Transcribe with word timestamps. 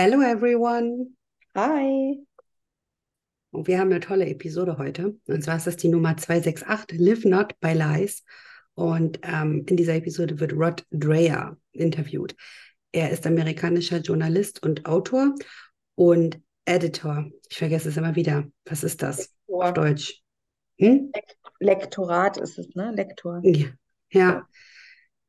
Hello 0.00 0.20
everyone. 0.20 1.08
Hi. 1.56 2.24
Und 3.50 3.66
wir 3.66 3.80
haben 3.80 3.90
eine 3.90 3.98
tolle 3.98 4.28
Episode 4.28 4.78
heute. 4.78 5.16
Und 5.26 5.42
zwar 5.42 5.56
ist 5.56 5.66
das 5.66 5.76
die 5.76 5.88
Nummer 5.88 6.16
268, 6.16 7.00
Live 7.00 7.24
Not 7.24 7.58
by 7.58 7.72
Lies. 7.72 8.22
Und 8.74 9.18
ähm, 9.24 9.66
in 9.66 9.76
dieser 9.76 9.96
Episode 9.96 10.38
wird 10.38 10.52
Rod 10.52 10.86
Dreher 10.92 11.56
interviewt. 11.72 12.36
Er 12.92 13.10
ist 13.10 13.26
amerikanischer 13.26 13.98
Journalist 13.98 14.62
und 14.62 14.86
Autor 14.86 15.34
und 15.96 16.40
Editor. 16.64 17.28
Ich 17.50 17.58
vergesse 17.58 17.88
es 17.88 17.96
immer 17.96 18.14
wieder. 18.14 18.44
Was 18.66 18.84
ist 18.84 19.02
das 19.02 19.34
Lektor. 19.48 19.64
auf 19.64 19.74
Deutsch? 19.74 20.22
Hm? 20.78 21.10
Lektorat 21.58 22.36
ist 22.36 22.56
es, 22.56 22.72
ne? 22.76 22.92
Lektor. 22.94 23.40
Ja. 23.42 23.66
ja. 24.12 24.46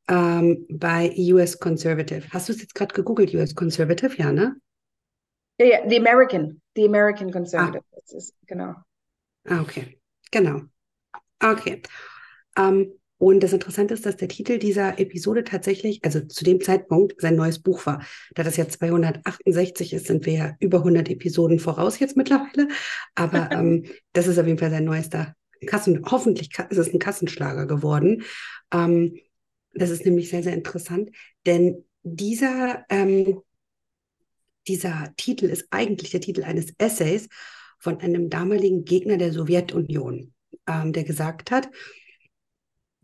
Ähm, 0.09 0.65
bei 0.69 1.13
US 1.17 1.59
Conservative. 1.59 2.27
Hast 2.31 2.49
du 2.49 2.53
es 2.53 2.61
jetzt 2.61 2.73
gerade 2.73 2.93
gegoogelt, 2.93 3.33
US 3.35 3.53
Conservative? 3.53 4.15
Ja, 4.17 4.31
ne? 4.31 4.55
Ja, 5.59 5.65
ja, 5.65 5.89
The 5.89 5.97
American. 5.97 6.61
The 6.75 6.85
American 6.85 7.31
Conservative. 7.31 7.83
Ah. 7.91 7.99
Das 8.01 8.13
ist, 8.13 8.33
genau. 8.47 8.73
Ah, 9.45 9.61
okay. 9.61 9.99
Genau. 10.31 10.61
Okay. 11.39 11.81
Ähm, 12.57 12.93
und 13.19 13.41
das 13.41 13.51
Interessante 13.53 13.93
ist, 13.93 14.05
dass 14.05 14.15
der 14.15 14.29
Titel 14.29 14.57
dieser 14.57 14.97
Episode 14.97 15.43
tatsächlich, 15.43 16.03
also 16.03 16.21
zu 16.21 16.45
dem 16.45 16.61
Zeitpunkt, 16.61 17.19
sein 17.19 17.35
neues 17.35 17.59
Buch 17.59 17.85
war. 17.85 18.01
Da 18.33 18.43
das 18.43 18.55
ja 18.55 18.67
268 18.67 19.93
ist, 19.93 20.07
sind 20.07 20.25
wir 20.25 20.33
ja 20.33 20.55
über 20.59 20.79
100 20.79 21.09
Episoden 21.09 21.59
voraus 21.59 21.99
jetzt 21.99 22.15
mittlerweile. 22.15 22.69
Aber 23.15 23.49
ähm, 23.51 23.85
das 24.13 24.27
ist 24.27 24.39
auf 24.39 24.47
jeden 24.47 24.57
Fall 24.57 24.71
sein 24.71 24.85
neuester 24.85 25.35
Kassen. 25.67 26.03
Hoffentlich 26.09 26.49
ist 26.69 26.77
es 26.77 26.93
ein 26.93 26.99
Kassenschlager 26.99 27.67
geworden. 27.67 28.23
Ähm, 28.73 29.17
das 29.73 29.89
ist 29.89 30.05
nämlich 30.05 30.29
sehr, 30.29 30.43
sehr 30.43 30.53
interessant, 30.53 31.11
denn 31.45 31.85
dieser, 32.03 32.85
ähm, 32.89 33.41
dieser 34.67 35.13
Titel 35.17 35.45
ist 35.45 35.67
eigentlich 35.71 36.11
der 36.11 36.21
Titel 36.21 36.43
eines 36.43 36.73
Essays 36.77 37.27
von 37.79 37.99
einem 37.99 38.29
damaligen 38.29 38.85
Gegner 38.85 39.17
der 39.17 39.31
Sowjetunion, 39.31 40.33
ähm, 40.67 40.93
der 40.93 41.03
gesagt 41.03 41.51
hat, 41.51 41.69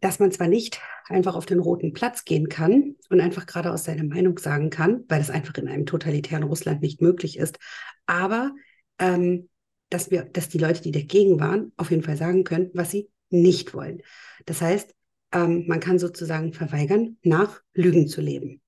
dass 0.02 0.20
man 0.20 0.32
zwar 0.32 0.48
nicht 0.48 0.82
einfach 1.08 1.36
auf 1.36 1.46
den 1.46 1.60
roten 1.60 1.94
Platz 1.94 2.26
gehen 2.26 2.50
kann 2.50 2.96
und 3.10 3.22
einfach 3.22 3.46
geradeaus 3.46 3.86
seine 3.86 4.04
Meinung 4.04 4.38
sagen 4.38 4.70
kann, 4.70 5.04
weil 5.08 5.20
das 5.20 5.30
einfach 5.30 5.56
in 5.56 5.68
einem 5.68 5.86
totalitären 5.86 6.44
Russland 6.44 6.82
nicht 6.82 7.02
möglich 7.02 7.38
ist, 7.38 7.58
aber 8.06 8.54
ähm, 9.00 9.50
dass 9.90 10.12
wir, 10.12 10.24
dass 10.24 10.50
die 10.50 10.58
Leute, 10.58 10.82
die 10.82 10.92
dagegen 10.92 11.40
waren, 11.40 11.72
auf 11.78 11.92
jeden 11.92 12.04
Fall 12.04 12.18
sagen 12.18 12.44
können, 12.44 12.72
was 12.74 12.92
sie 12.92 13.10
nicht 13.30 13.74
wollen. 13.74 14.02
Das 14.46 14.62
heißt, 14.62 14.95
ähm, 15.32 15.66
man 15.68 15.80
kann 15.80 16.00
sozusagen 16.00 16.54
verweigern, 16.54 17.18
nach 17.24 17.62
Lügen 17.74 18.08
zu 18.08 18.22
leben. 18.22 18.62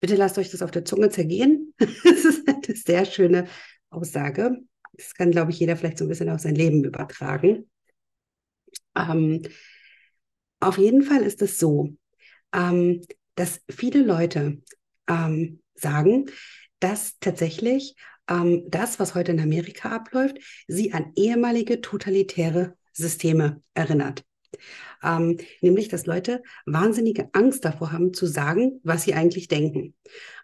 Bitte 0.00 0.16
lasst 0.16 0.38
euch 0.38 0.50
das 0.50 0.62
auf 0.62 0.70
der 0.70 0.84
Zunge 0.84 1.10
zergehen. 1.10 1.74
das 1.78 2.24
ist 2.24 2.48
eine 2.48 2.76
sehr 2.76 3.04
schöne 3.04 3.46
Aussage. 3.90 4.58
Das 4.92 5.14
kann, 5.14 5.30
glaube 5.30 5.50
ich, 5.50 5.60
jeder 5.60 5.76
vielleicht 5.76 5.98
so 5.98 6.04
ein 6.04 6.08
bisschen 6.08 6.30
auf 6.30 6.40
sein 6.40 6.54
Leben 6.54 6.84
übertragen. 6.84 7.70
Ähm, 8.96 9.42
auf 10.60 10.78
jeden 10.78 11.02
Fall 11.02 11.22
ist 11.22 11.42
es 11.42 11.58
so, 11.58 11.90
ähm, 12.52 13.02
dass 13.34 13.60
viele 13.70 14.02
Leute 14.02 14.62
ähm, 15.08 15.60
sagen, 15.74 16.26
dass 16.80 17.18
tatsächlich 17.18 17.94
ähm, 18.28 18.64
das, 18.68 18.98
was 18.98 19.14
heute 19.14 19.32
in 19.32 19.40
Amerika 19.40 19.90
abläuft, 19.90 20.38
sie 20.66 20.92
an 20.92 21.12
ehemalige 21.16 21.80
totalitäre 21.80 22.76
Systeme 22.92 23.62
erinnert. 23.74 24.24
Ähm, 25.02 25.38
nämlich, 25.60 25.88
dass 25.88 26.06
Leute 26.06 26.42
wahnsinnige 26.66 27.30
Angst 27.32 27.64
davor 27.64 27.92
haben 27.92 28.12
zu 28.12 28.26
sagen, 28.26 28.80
was 28.82 29.04
sie 29.04 29.14
eigentlich 29.14 29.48
denken. 29.48 29.94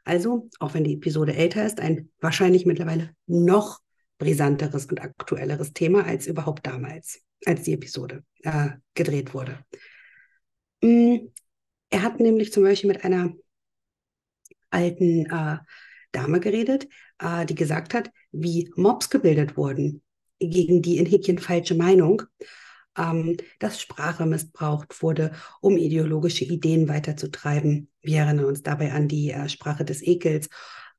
Also, 0.04 0.48
auch 0.60 0.74
wenn 0.74 0.84
die 0.84 0.94
Episode 0.94 1.34
älter 1.34 1.66
ist, 1.66 1.80
ein 1.80 2.10
wahrscheinlich 2.20 2.66
mittlerweile 2.66 3.10
noch 3.26 3.80
brisanteres 4.18 4.86
und 4.86 5.00
aktuelleres 5.00 5.72
Thema 5.72 6.04
als 6.04 6.26
überhaupt 6.26 6.66
damals, 6.66 7.20
als 7.44 7.62
die 7.62 7.74
Episode 7.74 8.24
äh, 8.42 8.70
gedreht 8.94 9.34
wurde. 9.34 9.58
Mm, 10.82 11.16
er 11.90 12.02
hat 12.02 12.20
nämlich 12.20 12.52
zum 12.52 12.62
Beispiel 12.62 12.88
mit 12.88 13.04
einer 13.04 13.34
alten 14.70 15.26
äh, 15.26 15.58
Dame 16.12 16.40
geredet, 16.40 16.88
äh, 17.18 17.44
die 17.46 17.54
gesagt 17.54 17.94
hat, 17.94 18.10
wie 18.32 18.70
Mobs 18.76 19.10
gebildet 19.10 19.56
wurden 19.56 20.02
gegen 20.38 20.82
die 20.82 20.98
in 20.98 21.06
Häkchen 21.06 21.38
falsche 21.38 21.74
Meinung 21.74 22.22
ähm, 22.96 23.36
dass 23.58 23.80
Sprache 23.80 24.26
missbraucht 24.26 25.02
wurde, 25.02 25.32
um 25.60 25.76
ideologische 25.76 26.44
Ideen 26.44 26.88
weiterzutreiben. 26.88 27.88
Wir 28.02 28.20
erinnern 28.20 28.46
uns 28.46 28.62
dabei 28.62 28.92
an 28.92 29.08
die 29.08 29.30
äh, 29.30 29.48
Sprache 29.48 29.84
des 29.84 30.02
Ekels. 30.02 30.48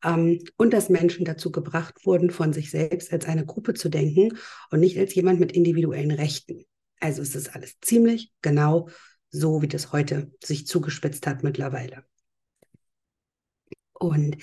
Ähm, 0.03 0.39
und 0.57 0.73
dass 0.73 0.89
Menschen 0.89 1.25
dazu 1.25 1.51
gebracht 1.51 2.05
wurden, 2.05 2.29
von 2.29 2.53
sich 2.53 2.69
selbst 2.69 3.11
als 3.11 3.25
eine 3.25 3.45
Gruppe 3.45 3.73
zu 3.73 3.89
denken 3.89 4.37
und 4.69 4.79
nicht 4.79 4.97
als 4.97 5.15
jemand 5.15 5.39
mit 5.39 5.51
individuellen 5.51 6.11
Rechten. 6.11 6.65
Also 6.99 7.21
es 7.21 7.35
ist 7.35 7.55
alles 7.55 7.79
ziemlich 7.81 8.31
genau 8.41 8.89
so, 9.29 9.61
wie 9.61 9.67
das 9.67 9.91
heute 9.91 10.31
sich 10.43 10.67
zugespitzt 10.67 11.27
hat 11.27 11.43
mittlerweile. 11.43 12.03
Und 13.93 14.37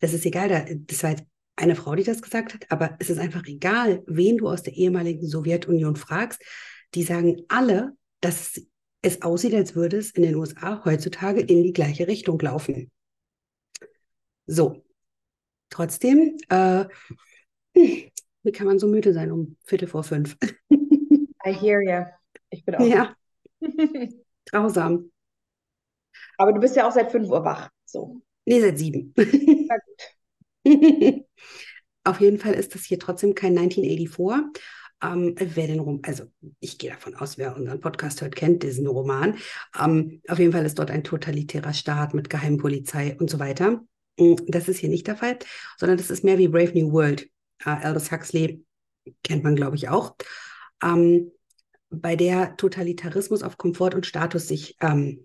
das 0.00 0.12
ist 0.12 0.26
egal, 0.26 0.80
das 0.86 1.02
war 1.02 1.10
jetzt 1.10 1.24
eine 1.56 1.74
Frau, 1.74 1.94
die 1.94 2.04
das 2.04 2.22
gesagt 2.22 2.54
hat, 2.54 2.70
aber 2.70 2.96
es 3.00 3.10
ist 3.10 3.18
einfach 3.18 3.44
egal, 3.46 4.02
wen 4.06 4.38
du 4.38 4.48
aus 4.48 4.62
der 4.62 4.74
ehemaligen 4.74 5.26
Sowjetunion 5.26 5.96
fragst 5.96 6.40
die 6.94 7.02
sagen 7.02 7.44
alle, 7.48 7.96
dass 8.20 8.60
es 9.02 9.22
aussieht, 9.22 9.54
als 9.54 9.74
würde 9.74 9.98
es 9.98 10.10
in 10.10 10.22
den 10.22 10.34
USA 10.34 10.84
heutzutage 10.84 11.40
in 11.40 11.62
die 11.62 11.72
gleiche 11.72 12.08
Richtung 12.08 12.38
laufen. 12.40 12.90
So, 14.46 14.84
trotzdem, 15.70 16.36
äh, 16.48 16.86
wie 17.74 18.52
kann 18.52 18.66
man 18.66 18.78
so 18.78 18.88
müde 18.88 19.12
sein 19.12 19.30
um 19.30 19.56
Viertel 19.64 19.88
vor 19.88 20.02
fünf? 20.02 20.36
I 21.46 21.52
hear 21.52 21.80
you. 21.80 22.04
Ich 22.50 22.64
bin 22.64 22.74
auch. 22.74 22.86
Ja. 22.86 23.14
Grausam. 24.46 25.10
Aber 26.36 26.52
du 26.52 26.60
bist 26.60 26.76
ja 26.76 26.88
auch 26.88 26.92
seit 26.92 27.10
5 27.10 27.28
Uhr 27.28 27.44
wach. 27.44 27.70
So. 27.84 28.22
Nee, 28.44 28.60
seit 28.60 28.78
sieben. 28.78 29.12
Na 29.16 29.76
gut. 29.76 30.02
Auf 32.04 32.20
jeden 32.20 32.38
Fall 32.38 32.54
ist 32.54 32.74
das 32.74 32.84
hier 32.84 32.98
trotzdem 32.98 33.34
kein 33.34 33.58
1984, 33.58 34.62
ähm, 35.02 35.34
wer 35.38 35.66
den 35.66 35.80
Roman, 35.80 36.02
also 36.04 36.24
ich 36.60 36.78
gehe 36.78 36.90
davon 36.90 37.14
aus, 37.14 37.38
wer 37.38 37.56
unseren 37.56 37.80
Podcast 37.80 38.20
hört, 38.20 38.34
kennt 38.34 38.62
diesen 38.62 38.86
Roman. 38.86 39.36
Ähm, 39.78 40.22
auf 40.28 40.38
jeden 40.38 40.52
Fall 40.52 40.66
ist 40.66 40.78
dort 40.78 40.90
ein 40.90 41.04
totalitärer 41.04 41.72
Staat 41.72 42.14
mit 42.14 42.30
Geheimpolizei 42.30 43.16
und 43.18 43.30
so 43.30 43.38
weiter. 43.38 43.82
Mm, 44.18 44.34
das 44.46 44.68
ist 44.68 44.78
hier 44.78 44.88
nicht 44.88 45.06
der 45.06 45.16
Fall, 45.16 45.38
sondern 45.76 45.98
das 45.98 46.10
ist 46.10 46.24
mehr 46.24 46.38
wie 46.38 46.48
Brave 46.48 46.72
New 46.78 46.92
World. 46.92 47.28
Äh, 47.64 47.70
Aldous 47.70 48.10
Huxley 48.10 48.64
kennt 49.22 49.44
man, 49.44 49.56
glaube 49.56 49.76
ich, 49.76 49.88
auch. 49.88 50.16
Ähm, 50.82 51.30
bei 51.90 52.16
der 52.16 52.56
Totalitarismus 52.56 53.42
auf 53.42 53.56
Komfort 53.56 53.94
und 53.94 54.06
Status 54.06 54.48
sich 54.48 54.76
ähm, 54.80 55.24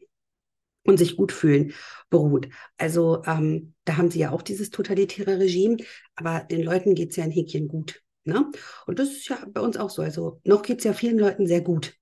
und 0.85 0.97
sich 0.97 1.15
gut 1.15 1.31
fühlen 1.31 1.73
beruht. 2.09 2.49
Also 2.77 3.23
ähm, 3.25 3.73
da 3.85 3.97
haben 3.97 4.11
sie 4.11 4.19
ja 4.19 4.31
auch 4.31 4.41
dieses 4.41 4.69
totalitäre 4.69 5.39
Regime, 5.39 5.77
aber 6.15 6.41
den 6.41 6.63
Leuten 6.63 6.95
geht 6.95 7.11
es 7.11 7.15
ja 7.15 7.23
ein 7.23 7.31
Häkchen 7.31 7.67
gut. 7.67 8.02
Ne? 8.25 8.51
Und 8.87 8.99
das 8.99 9.09
ist 9.09 9.27
ja 9.27 9.37
bei 9.47 9.61
uns 9.61 9.77
auch 9.77 9.89
so. 9.89 10.01
Also 10.01 10.39
noch 10.43 10.61
geht 10.61 10.79
es 10.79 10.83
ja 10.85 10.93
vielen 10.93 11.19
Leuten 11.19 11.47
sehr 11.47 11.61
gut. 11.61 11.95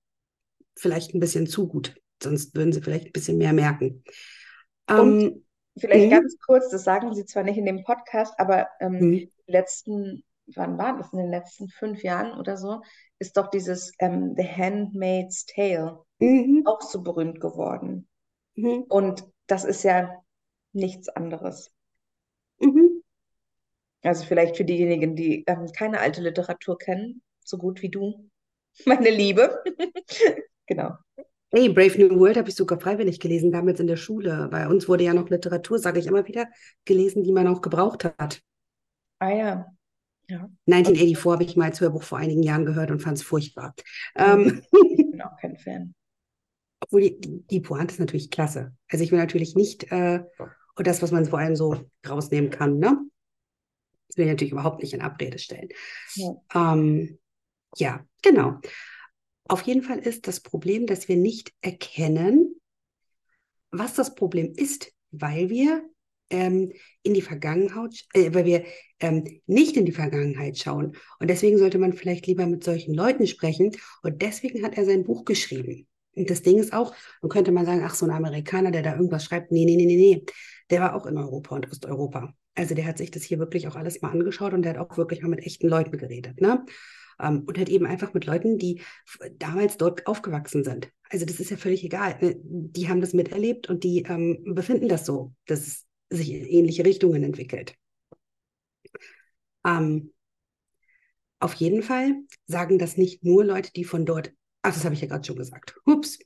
Vielleicht 0.76 1.14
ein 1.14 1.20
bisschen 1.20 1.46
zu 1.46 1.68
gut. 1.68 1.94
Sonst 2.22 2.54
würden 2.54 2.72
sie 2.72 2.80
vielleicht 2.80 3.06
ein 3.06 3.12
bisschen 3.12 3.38
mehr 3.38 3.52
merken. 3.52 4.04
Ähm, 4.88 5.44
vielleicht 5.76 6.10
mh. 6.10 6.16
ganz 6.16 6.36
kurz, 6.46 6.70
das 6.70 6.84
sagen 6.84 7.14
Sie 7.14 7.24
zwar 7.24 7.42
nicht 7.42 7.58
in 7.58 7.66
dem 7.66 7.82
Podcast, 7.82 8.34
aber 8.38 8.68
ähm, 8.80 8.92
mhm. 8.92 9.30
letzten, 9.46 10.24
wann 10.54 10.78
war 10.78 10.96
das? 10.96 11.12
In 11.12 11.18
den 11.18 11.30
letzten 11.30 11.68
fünf 11.68 12.02
Jahren 12.02 12.38
oder 12.38 12.56
so, 12.56 12.82
ist 13.18 13.36
doch 13.36 13.48
dieses 13.48 13.92
ähm, 13.98 14.34
The 14.36 14.44
Handmaid's 14.44 15.46
Tale 15.46 15.98
mhm. 16.20 16.62
auch 16.64 16.80
so 16.80 17.02
berühmt 17.02 17.40
geworden. 17.40 18.08
Mhm. 18.54 18.84
Und 18.88 19.24
das 19.46 19.64
ist 19.64 19.82
ja 19.82 20.22
nichts 20.72 21.08
anderes. 21.08 21.72
Mhm. 22.60 23.01
Also 24.02 24.24
vielleicht 24.24 24.56
für 24.56 24.64
diejenigen, 24.64 25.14
die 25.14 25.44
ähm, 25.46 25.66
keine 25.76 26.00
alte 26.00 26.20
Literatur 26.20 26.76
kennen, 26.76 27.22
so 27.44 27.56
gut 27.56 27.82
wie 27.82 27.88
du, 27.88 28.28
meine 28.86 29.10
Liebe. 29.10 29.62
genau. 30.66 30.92
Hey, 31.54 31.68
Brave 31.68 31.98
New 31.98 32.18
World 32.18 32.38
habe 32.38 32.48
ich 32.48 32.54
sogar 32.54 32.80
freiwillig 32.80 33.20
gelesen, 33.20 33.52
damals 33.52 33.78
in 33.78 33.86
der 33.86 33.98
Schule. 33.98 34.48
Bei 34.50 34.66
uns 34.68 34.88
wurde 34.88 35.04
ja 35.04 35.12
noch 35.12 35.28
Literatur, 35.28 35.78
sage 35.78 36.00
ich 36.00 36.06
immer 36.06 36.26
wieder, 36.26 36.48
gelesen, 36.86 37.22
die 37.24 37.32
man 37.32 37.46
auch 37.46 37.60
gebraucht 37.60 38.04
hat. 38.04 38.40
Ah 39.18 39.30
ja. 39.30 39.66
ja. 40.28 40.48
1984 40.66 41.26
okay. 41.26 41.32
habe 41.32 41.44
ich 41.44 41.56
mal 41.56 41.66
als 41.66 41.80
Hörbuch 41.80 42.02
vor 42.02 42.18
einigen 42.18 42.42
Jahren 42.42 42.64
gehört 42.64 42.90
und 42.90 43.00
fand 43.00 43.18
es 43.18 43.22
furchtbar. 43.22 43.74
Mhm. 44.16 44.62
Ich 44.72 45.10
bin 45.10 45.20
auch 45.20 45.36
kein 45.36 45.58
Fan. 45.58 45.94
Obwohl 46.80 47.02
die, 47.02 47.44
die, 47.50 47.60
Pointe 47.60 47.92
ist 47.92 48.00
natürlich 48.00 48.30
klasse. 48.30 48.72
Also 48.88 49.04
ich 49.04 49.12
will 49.12 49.18
natürlich 49.18 49.54
nicht 49.54 49.92
äh, 49.92 50.20
das, 50.76 51.02
was 51.02 51.12
man 51.12 51.26
vor 51.26 51.38
allem 51.38 51.54
so 51.54 51.76
rausnehmen 52.08 52.48
kann, 52.48 52.78
ne? 52.78 52.98
Das 54.12 54.18
will 54.18 54.26
ich 54.26 54.32
natürlich 54.32 54.52
überhaupt 54.52 54.82
nicht 54.82 54.92
in 54.92 55.00
Abrede 55.00 55.38
stellen. 55.38 55.70
Ja. 56.16 56.34
Ähm, 56.54 57.18
ja, 57.76 58.04
genau. 58.20 58.60
Auf 59.48 59.62
jeden 59.62 59.82
Fall 59.82 60.00
ist 60.00 60.28
das 60.28 60.40
Problem, 60.40 60.86
dass 60.86 61.08
wir 61.08 61.16
nicht 61.16 61.50
erkennen, 61.62 62.60
was 63.70 63.94
das 63.94 64.14
Problem 64.14 64.52
ist, 64.54 64.92
weil 65.12 65.48
wir 65.48 65.82
ähm, 66.28 66.72
in 67.02 67.14
die 67.14 67.22
Vergangenheit, 67.22 68.04
äh, 68.12 68.34
weil 68.34 68.44
wir 68.44 68.64
ähm, 69.00 69.24
nicht 69.46 69.78
in 69.78 69.86
die 69.86 69.92
Vergangenheit 69.92 70.58
schauen. 70.58 70.94
Und 71.18 71.30
deswegen 71.30 71.56
sollte 71.56 71.78
man 71.78 71.94
vielleicht 71.94 72.26
lieber 72.26 72.46
mit 72.46 72.64
solchen 72.64 72.92
Leuten 72.92 73.26
sprechen. 73.26 73.72
Und 74.02 74.20
deswegen 74.20 74.62
hat 74.62 74.76
er 74.76 74.84
sein 74.84 75.04
Buch 75.04 75.24
geschrieben. 75.24 75.86
Und 76.14 76.28
das 76.28 76.42
Ding 76.42 76.58
ist 76.58 76.74
auch, 76.74 76.94
dann 77.22 77.30
könnte 77.30 77.50
man 77.50 77.64
sagen, 77.64 77.82
ach, 77.82 77.94
so 77.94 78.04
ein 78.04 78.12
Amerikaner, 78.12 78.72
der 78.72 78.82
da 78.82 78.94
irgendwas 78.94 79.24
schreibt, 79.24 79.52
nee, 79.52 79.64
nee, 79.64 79.76
nee, 79.76 79.86
nee, 79.86 79.96
nee, 79.96 80.24
der 80.68 80.82
war 80.82 80.94
auch 80.94 81.06
in 81.06 81.16
Europa 81.16 81.54
und 81.54 81.70
Osteuropa. 81.70 82.34
Also 82.54 82.74
der 82.74 82.86
hat 82.86 82.98
sich 82.98 83.10
das 83.10 83.22
hier 83.22 83.38
wirklich 83.38 83.66
auch 83.68 83.76
alles 83.76 84.02
mal 84.02 84.10
angeschaut 84.10 84.52
und 84.52 84.62
der 84.62 84.74
hat 84.74 84.78
auch 84.78 84.96
wirklich 84.96 85.22
mal 85.22 85.28
mit 85.28 85.40
echten 85.40 85.68
Leuten 85.68 85.96
geredet, 85.96 86.40
ne? 86.40 86.64
Ähm, 87.20 87.44
und 87.46 87.58
hat 87.58 87.68
eben 87.68 87.86
einfach 87.86 88.14
mit 88.14 88.26
Leuten, 88.26 88.58
die 88.58 88.82
damals 89.38 89.76
dort 89.76 90.06
aufgewachsen 90.06 90.64
sind. 90.64 90.90
Also 91.10 91.26
das 91.26 91.40
ist 91.40 91.50
ja 91.50 91.56
völlig 91.56 91.84
egal. 91.84 92.18
Ne? 92.20 92.36
Die 92.42 92.88
haben 92.88 93.00
das 93.00 93.12
miterlebt 93.12 93.68
und 93.68 93.84
die 93.84 94.02
ähm, 94.02 94.42
befinden 94.44 94.88
das 94.88 95.06
so, 95.06 95.32
dass 95.46 95.60
es 95.60 95.86
sich 96.10 96.32
in 96.32 96.46
ähnliche 96.46 96.84
Richtungen 96.84 97.22
entwickelt. 97.22 97.74
Ähm, 99.64 100.12
auf 101.38 101.54
jeden 101.54 101.82
Fall 101.82 102.14
sagen 102.46 102.78
das 102.78 102.96
nicht 102.96 103.24
nur 103.24 103.44
Leute, 103.44 103.72
die 103.72 103.84
von 103.84 104.06
dort 104.06 104.32
Ach, 104.62 104.72
das 104.72 104.84
habe 104.84 104.94
ich 104.94 105.00
ja 105.00 105.08
gerade 105.08 105.24
schon 105.24 105.36
gesagt. 105.36 105.76
Ups. 105.84 106.18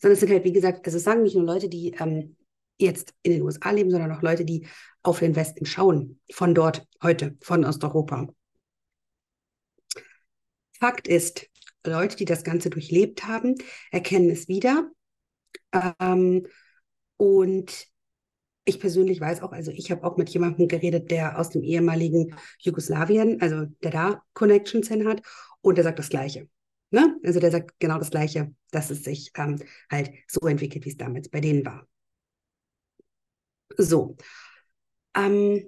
Sondern 0.00 0.14
es 0.14 0.20
sind 0.20 0.30
halt, 0.30 0.44
wie 0.44 0.52
gesagt, 0.52 0.84
also 0.86 0.98
es 0.98 1.04
sagen 1.04 1.22
nicht 1.22 1.36
nur 1.36 1.44
Leute, 1.44 1.68
die 1.68 1.92
ähm, 1.98 2.36
jetzt 2.78 3.14
in 3.22 3.32
den 3.32 3.42
USA 3.42 3.70
leben, 3.70 3.90
sondern 3.90 4.12
auch 4.12 4.22
Leute, 4.22 4.44
die 4.44 4.66
auf 5.04 5.20
den 5.20 5.36
Westen 5.36 5.66
schauen, 5.66 6.20
von 6.32 6.54
dort 6.54 6.88
heute, 7.02 7.36
von 7.40 7.64
Osteuropa. 7.64 8.26
Fakt 10.80 11.06
ist, 11.06 11.48
Leute, 11.86 12.16
die 12.16 12.24
das 12.24 12.42
Ganze 12.42 12.70
durchlebt 12.70 13.26
haben, 13.26 13.54
erkennen 13.92 14.30
es 14.30 14.48
wieder. 14.48 14.90
Ähm, 16.00 16.46
und 17.16 17.86
ich 18.64 18.80
persönlich 18.80 19.20
weiß 19.20 19.42
auch, 19.42 19.52
also 19.52 19.70
ich 19.70 19.90
habe 19.90 20.04
auch 20.04 20.16
mit 20.16 20.30
jemandem 20.30 20.68
geredet, 20.68 21.10
der 21.10 21.38
aus 21.38 21.50
dem 21.50 21.62
ehemaligen 21.62 22.34
Jugoslawien, 22.58 23.40
also 23.42 23.66
der 23.82 23.90
da 23.90 24.22
Connections 24.32 24.88
hin 24.88 25.06
hat, 25.06 25.22
und 25.60 25.76
der 25.76 25.84
sagt 25.84 25.98
das 25.98 26.08
Gleiche. 26.08 26.48
Ne? 26.90 27.18
Also 27.22 27.40
der 27.40 27.50
sagt 27.50 27.78
genau 27.78 27.98
das 27.98 28.10
Gleiche, 28.10 28.54
dass 28.70 28.90
es 28.90 29.04
sich 29.04 29.32
ähm, 29.36 29.60
halt 29.90 30.12
so 30.28 30.46
entwickelt, 30.46 30.86
wie 30.86 30.90
es 30.90 30.96
damals 30.96 31.28
bei 31.28 31.40
denen 31.40 31.64
war. 31.66 31.86
So. 33.76 34.16
Ähm, 35.14 35.64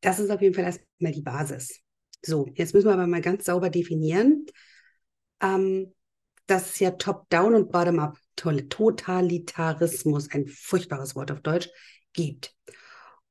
das 0.00 0.18
ist 0.18 0.30
auf 0.30 0.40
jeden 0.40 0.54
Fall 0.54 0.64
erstmal 0.64 1.12
die 1.12 1.22
Basis. 1.22 1.80
So, 2.22 2.48
jetzt 2.54 2.74
müssen 2.74 2.88
wir 2.88 2.94
aber 2.94 3.06
mal 3.06 3.20
ganz 3.20 3.44
sauber 3.46 3.70
definieren, 3.70 4.46
ähm, 5.42 5.94
dass 6.46 6.70
es 6.70 6.78
ja 6.80 6.90
Top-Down 6.92 7.54
und 7.54 7.70
Bottom-Up, 7.70 8.18
Totalitarismus, 8.36 10.30
ein 10.30 10.46
furchtbares 10.46 11.14
Wort 11.14 11.30
auf 11.30 11.40
Deutsch, 11.40 11.68
gibt. 12.12 12.54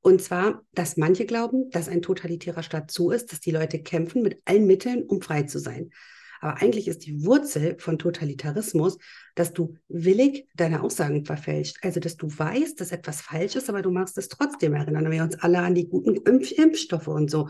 Und 0.00 0.22
zwar, 0.22 0.64
dass 0.72 0.96
manche 0.96 1.26
glauben, 1.26 1.70
dass 1.70 1.88
ein 1.88 2.02
totalitärer 2.02 2.62
Staat 2.62 2.90
so 2.90 3.10
ist, 3.10 3.32
dass 3.32 3.40
die 3.40 3.50
Leute 3.50 3.82
kämpfen 3.82 4.22
mit 4.22 4.40
allen 4.46 4.66
Mitteln, 4.66 5.04
um 5.04 5.20
frei 5.20 5.42
zu 5.42 5.58
sein. 5.58 5.90
Aber 6.40 6.60
eigentlich 6.60 6.88
ist 6.88 7.06
die 7.06 7.24
Wurzel 7.24 7.76
von 7.78 7.98
Totalitarismus, 7.98 8.98
dass 9.34 9.52
du 9.52 9.74
willig 9.88 10.48
deine 10.54 10.82
Aussagen 10.82 11.24
verfälscht. 11.24 11.78
Also, 11.82 12.00
dass 12.00 12.16
du 12.16 12.26
weißt, 12.26 12.80
dass 12.80 12.92
etwas 12.92 13.20
falsch 13.20 13.56
ist, 13.56 13.68
aber 13.68 13.82
du 13.82 13.90
machst 13.90 14.18
es 14.18 14.28
trotzdem. 14.28 14.74
Erinnern 14.74 15.10
wir 15.10 15.22
uns 15.22 15.38
alle 15.40 15.58
an 15.58 15.74
die 15.74 15.88
guten 15.88 16.16
Impf 16.16 16.50
Impfstoffe 16.52 17.08
und 17.08 17.30
so. 17.30 17.48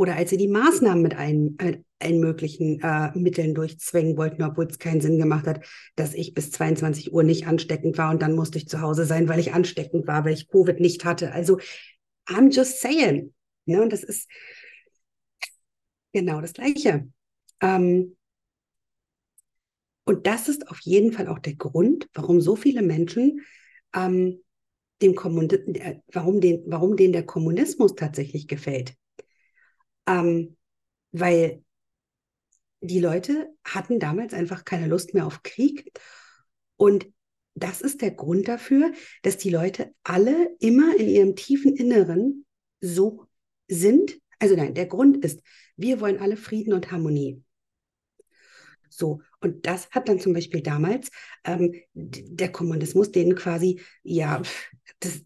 Oder 0.00 0.16
als 0.16 0.30
sie 0.30 0.38
die 0.38 0.48
Maßnahmen 0.48 1.02
mit 1.02 1.14
allen, 1.14 1.58
allen 1.98 2.20
möglichen 2.20 2.80
äh, 2.80 3.10
Mitteln 3.18 3.54
durchzwängen 3.54 4.16
wollten, 4.16 4.42
obwohl 4.42 4.64
es 4.64 4.78
keinen 4.78 5.02
Sinn 5.02 5.18
gemacht 5.18 5.46
hat, 5.46 5.62
dass 5.94 6.14
ich 6.14 6.32
bis 6.32 6.50
22 6.52 7.12
Uhr 7.12 7.22
nicht 7.22 7.46
ansteckend 7.46 7.98
war 7.98 8.10
und 8.10 8.22
dann 8.22 8.34
musste 8.34 8.56
ich 8.56 8.66
zu 8.66 8.80
Hause 8.80 9.04
sein, 9.04 9.28
weil 9.28 9.38
ich 9.38 9.52
ansteckend 9.52 10.06
war, 10.06 10.24
weil 10.24 10.32
ich 10.32 10.48
Covid 10.48 10.80
nicht 10.80 11.04
hatte. 11.04 11.32
Also 11.32 11.58
I'm 12.26 12.50
just 12.50 12.80
saying. 12.80 13.34
Ne? 13.66 13.82
Und 13.82 13.92
das 13.92 14.02
ist 14.02 14.26
genau 16.12 16.40
das 16.40 16.54
Gleiche. 16.54 17.06
Ähm, 17.60 18.16
und 20.10 20.26
das 20.26 20.48
ist 20.48 20.66
auf 20.66 20.80
jeden 20.80 21.12
Fall 21.12 21.28
auch 21.28 21.38
der 21.38 21.54
Grund, 21.54 22.08
warum 22.14 22.40
so 22.40 22.56
viele 22.56 22.82
Menschen 22.82 23.42
ähm, 23.94 24.42
dem 25.00 25.14
Kommun 25.14 25.48
äh, 25.48 26.00
warum, 26.08 26.40
den, 26.40 26.64
warum 26.66 26.96
denen 26.96 27.12
der 27.12 27.24
Kommunismus 27.24 27.94
tatsächlich 27.94 28.48
gefällt. 28.48 28.96
Ähm, 30.08 30.56
weil 31.12 31.62
die 32.80 32.98
Leute 32.98 33.54
hatten 33.62 34.00
damals 34.00 34.34
einfach 34.34 34.64
keine 34.64 34.88
Lust 34.88 35.14
mehr 35.14 35.26
auf 35.26 35.44
Krieg. 35.44 35.92
Und 36.74 37.06
das 37.54 37.80
ist 37.80 38.02
der 38.02 38.10
Grund 38.10 38.48
dafür, 38.48 38.90
dass 39.22 39.38
die 39.38 39.50
Leute 39.50 39.94
alle 40.02 40.56
immer 40.58 40.96
in 40.96 41.08
ihrem 41.08 41.36
tiefen 41.36 41.76
Inneren 41.76 42.46
so 42.80 43.28
sind. 43.68 44.20
Also 44.40 44.56
nein, 44.56 44.74
der 44.74 44.86
Grund 44.86 45.24
ist, 45.24 45.40
wir 45.76 46.00
wollen 46.00 46.18
alle 46.18 46.36
Frieden 46.36 46.72
und 46.72 46.90
Harmonie. 46.90 47.44
So, 48.88 49.22
und 49.40 49.66
das 49.66 49.90
hat 49.90 50.08
dann 50.08 50.20
zum 50.20 50.34
Beispiel 50.34 50.62
damals 50.62 51.10
ähm, 51.44 51.74
der 51.94 52.52
Kommunismus 52.52 53.10
denen 53.10 53.34
quasi, 53.34 53.80
ja, 54.02 54.42
das, 55.00 55.22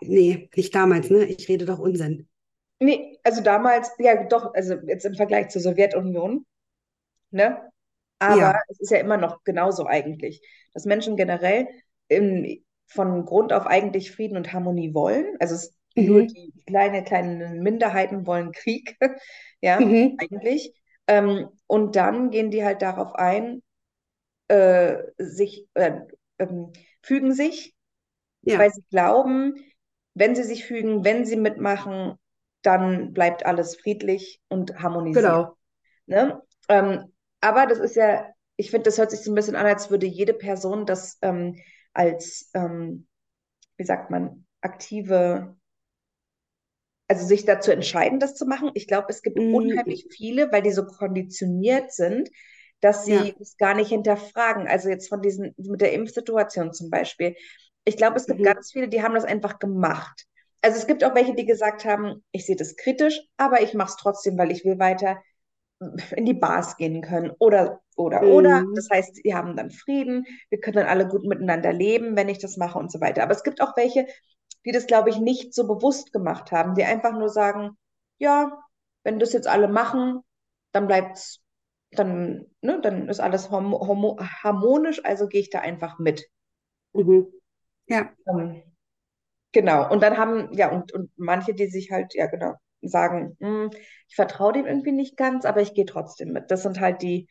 nee, 0.00 0.48
nicht 0.54 0.74
damals, 0.74 1.10
ne? 1.10 1.24
Ich 1.24 1.48
rede 1.48 1.66
doch 1.66 1.78
Unsinn. 1.78 2.28
Nee, 2.78 3.18
also 3.24 3.42
damals, 3.42 3.90
ja 3.98 4.24
doch, 4.24 4.54
also 4.54 4.74
jetzt 4.86 5.04
im 5.04 5.14
Vergleich 5.14 5.48
zur 5.48 5.62
Sowjetunion, 5.62 6.46
ne? 7.30 7.60
Aber 8.18 8.40
ja. 8.40 8.60
es 8.68 8.80
ist 8.80 8.90
ja 8.90 8.98
immer 8.98 9.18
noch 9.18 9.44
genauso 9.44 9.86
eigentlich, 9.86 10.40
dass 10.72 10.86
Menschen 10.86 11.16
generell 11.16 11.68
in, 12.08 12.64
von 12.86 13.24
Grund 13.24 13.52
auf 13.52 13.66
eigentlich 13.66 14.10
Frieden 14.10 14.36
und 14.36 14.52
Harmonie 14.52 14.94
wollen. 14.94 15.36
Also 15.40 15.54
es, 15.54 15.74
mhm. 15.94 16.06
nur 16.06 16.22
die 16.22 16.52
kleine, 16.66 17.04
kleinen 17.04 17.62
Minderheiten 17.62 18.26
wollen 18.26 18.52
Krieg, 18.52 18.96
ja, 19.60 19.78
mhm. 19.80 20.16
eigentlich. 20.18 20.72
Ähm, 21.06 21.48
und 21.66 21.96
dann 21.96 22.30
gehen 22.30 22.50
die 22.50 22.64
halt 22.64 22.82
darauf 22.82 23.14
ein, 23.14 23.62
äh, 24.48 24.98
sich, 25.18 25.66
äh, 25.74 26.00
äh, 26.38 26.46
fügen 27.02 27.32
sich, 27.32 27.74
ja. 28.42 28.58
weil 28.58 28.70
sie 28.72 28.84
glauben, 28.90 29.54
wenn 30.14 30.34
sie 30.34 30.44
sich 30.44 30.64
fügen, 30.64 31.04
wenn 31.04 31.24
sie 31.24 31.36
mitmachen, 31.36 32.18
dann 32.62 33.12
bleibt 33.12 33.44
alles 33.44 33.76
friedlich 33.76 34.40
und 34.48 34.78
harmonisiert. 34.80 35.24
Genau. 35.24 35.56
Ne? 36.06 36.42
Ähm, 36.68 37.12
aber 37.40 37.66
das 37.66 37.78
ist 37.78 37.96
ja, 37.96 38.26
ich 38.56 38.70
finde, 38.70 38.84
das 38.84 38.98
hört 38.98 39.10
sich 39.10 39.20
so 39.20 39.30
ein 39.30 39.34
bisschen 39.34 39.56
an, 39.56 39.66
als 39.66 39.90
würde 39.90 40.06
jede 40.06 40.34
Person 40.34 40.86
das 40.86 41.18
ähm, 41.22 41.56
als, 41.92 42.50
ähm, 42.54 43.06
wie 43.76 43.84
sagt 43.84 44.10
man, 44.10 44.46
aktive, 44.60 45.56
also 47.08 47.26
sich 47.26 47.44
dazu 47.44 47.70
entscheiden, 47.70 48.18
das 48.18 48.34
zu 48.34 48.46
machen. 48.46 48.70
Ich 48.74 48.86
glaube, 48.86 49.06
es 49.10 49.22
gibt 49.22 49.38
mm. 49.38 49.54
unheimlich 49.54 50.08
viele, 50.10 50.50
weil 50.50 50.62
die 50.62 50.72
so 50.72 50.84
konditioniert 50.84 51.92
sind, 51.92 52.30
dass 52.80 53.04
sie 53.04 53.14
ja. 53.14 53.32
es 53.40 53.56
gar 53.56 53.74
nicht 53.74 53.88
hinterfragen. 53.88 54.66
Also 54.66 54.88
jetzt 54.88 55.08
von 55.08 55.22
diesen, 55.22 55.54
mit 55.56 55.80
der 55.80 55.92
Impfsituation 55.92 56.72
zum 56.72 56.90
Beispiel. 56.90 57.36
Ich 57.84 57.96
glaube, 57.96 58.16
es 58.16 58.26
gibt 58.26 58.40
mhm. 58.40 58.44
ganz 58.44 58.72
viele, 58.72 58.88
die 58.88 59.02
haben 59.02 59.14
das 59.14 59.24
einfach 59.24 59.58
gemacht. 59.58 60.26
Also 60.60 60.78
es 60.78 60.86
gibt 60.86 61.04
auch 61.04 61.14
welche, 61.14 61.34
die 61.34 61.46
gesagt 61.46 61.84
haben, 61.84 62.24
ich 62.32 62.44
sehe 62.46 62.56
das 62.56 62.76
kritisch, 62.76 63.20
aber 63.36 63.62
ich 63.62 63.74
mache 63.74 63.90
es 63.90 63.96
trotzdem, 63.96 64.36
weil 64.36 64.50
ich 64.50 64.64
will 64.64 64.78
weiter 64.78 65.22
in 66.16 66.24
die 66.24 66.34
Bars 66.34 66.76
gehen 66.76 67.02
können 67.02 67.30
oder 67.38 67.80
oder 67.96 68.22
mhm. 68.22 68.28
oder. 68.28 68.64
Das 68.74 68.88
heißt, 68.90 69.24
wir 69.24 69.34
haben 69.34 69.56
dann 69.56 69.70
Frieden, 69.70 70.26
wir 70.50 70.60
können 70.60 70.76
dann 70.76 70.86
alle 70.86 71.06
gut 71.06 71.24
miteinander 71.24 71.72
leben, 71.72 72.16
wenn 72.16 72.28
ich 72.28 72.38
das 72.38 72.56
mache 72.56 72.78
und 72.78 72.90
so 72.90 73.00
weiter. 73.00 73.22
Aber 73.22 73.32
es 73.32 73.42
gibt 73.42 73.60
auch 73.60 73.76
welche, 73.76 74.06
die 74.66 74.72
das, 74.72 74.86
glaube 74.86 75.10
ich, 75.10 75.18
nicht 75.18 75.54
so 75.54 75.66
bewusst 75.66 76.12
gemacht 76.12 76.50
haben, 76.50 76.74
die 76.74 76.84
einfach 76.84 77.12
nur 77.12 77.28
sagen, 77.28 77.78
ja, 78.18 78.60
wenn 79.04 79.20
das 79.20 79.32
jetzt 79.32 79.46
alle 79.46 79.68
machen, 79.68 80.20
dann 80.72 80.88
bleibt's, 80.88 81.40
dann, 81.92 82.46
ne, 82.60 82.80
dann 82.82 83.08
ist 83.08 83.20
alles 83.20 83.50
harmonisch, 83.50 85.04
also 85.04 85.28
gehe 85.28 85.40
ich 85.40 85.50
da 85.50 85.60
einfach 85.60 86.00
mit. 86.00 86.26
Mhm. 86.92 87.28
Ja. 87.86 88.10
Ähm, 88.28 88.62
genau. 89.52 89.88
Und 89.90 90.02
dann 90.02 90.16
haben, 90.18 90.52
ja, 90.52 90.72
und, 90.72 90.92
und 90.92 91.12
manche, 91.16 91.54
die 91.54 91.68
sich 91.68 91.92
halt, 91.92 92.14
ja, 92.14 92.26
genau, 92.26 92.54
sagen, 92.82 93.36
hm, 93.38 93.70
ich 94.08 94.16
vertraue 94.16 94.52
dem 94.52 94.66
irgendwie 94.66 94.92
nicht 94.92 95.16
ganz, 95.16 95.44
aber 95.44 95.62
ich 95.62 95.74
gehe 95.74 95.86
trotzdem 95.86 96.32
mit. 96.32 96.50
Das 96.50 96.64
sind 96.64 96.80
halt 96.80 97.02
die, 97.02 97.28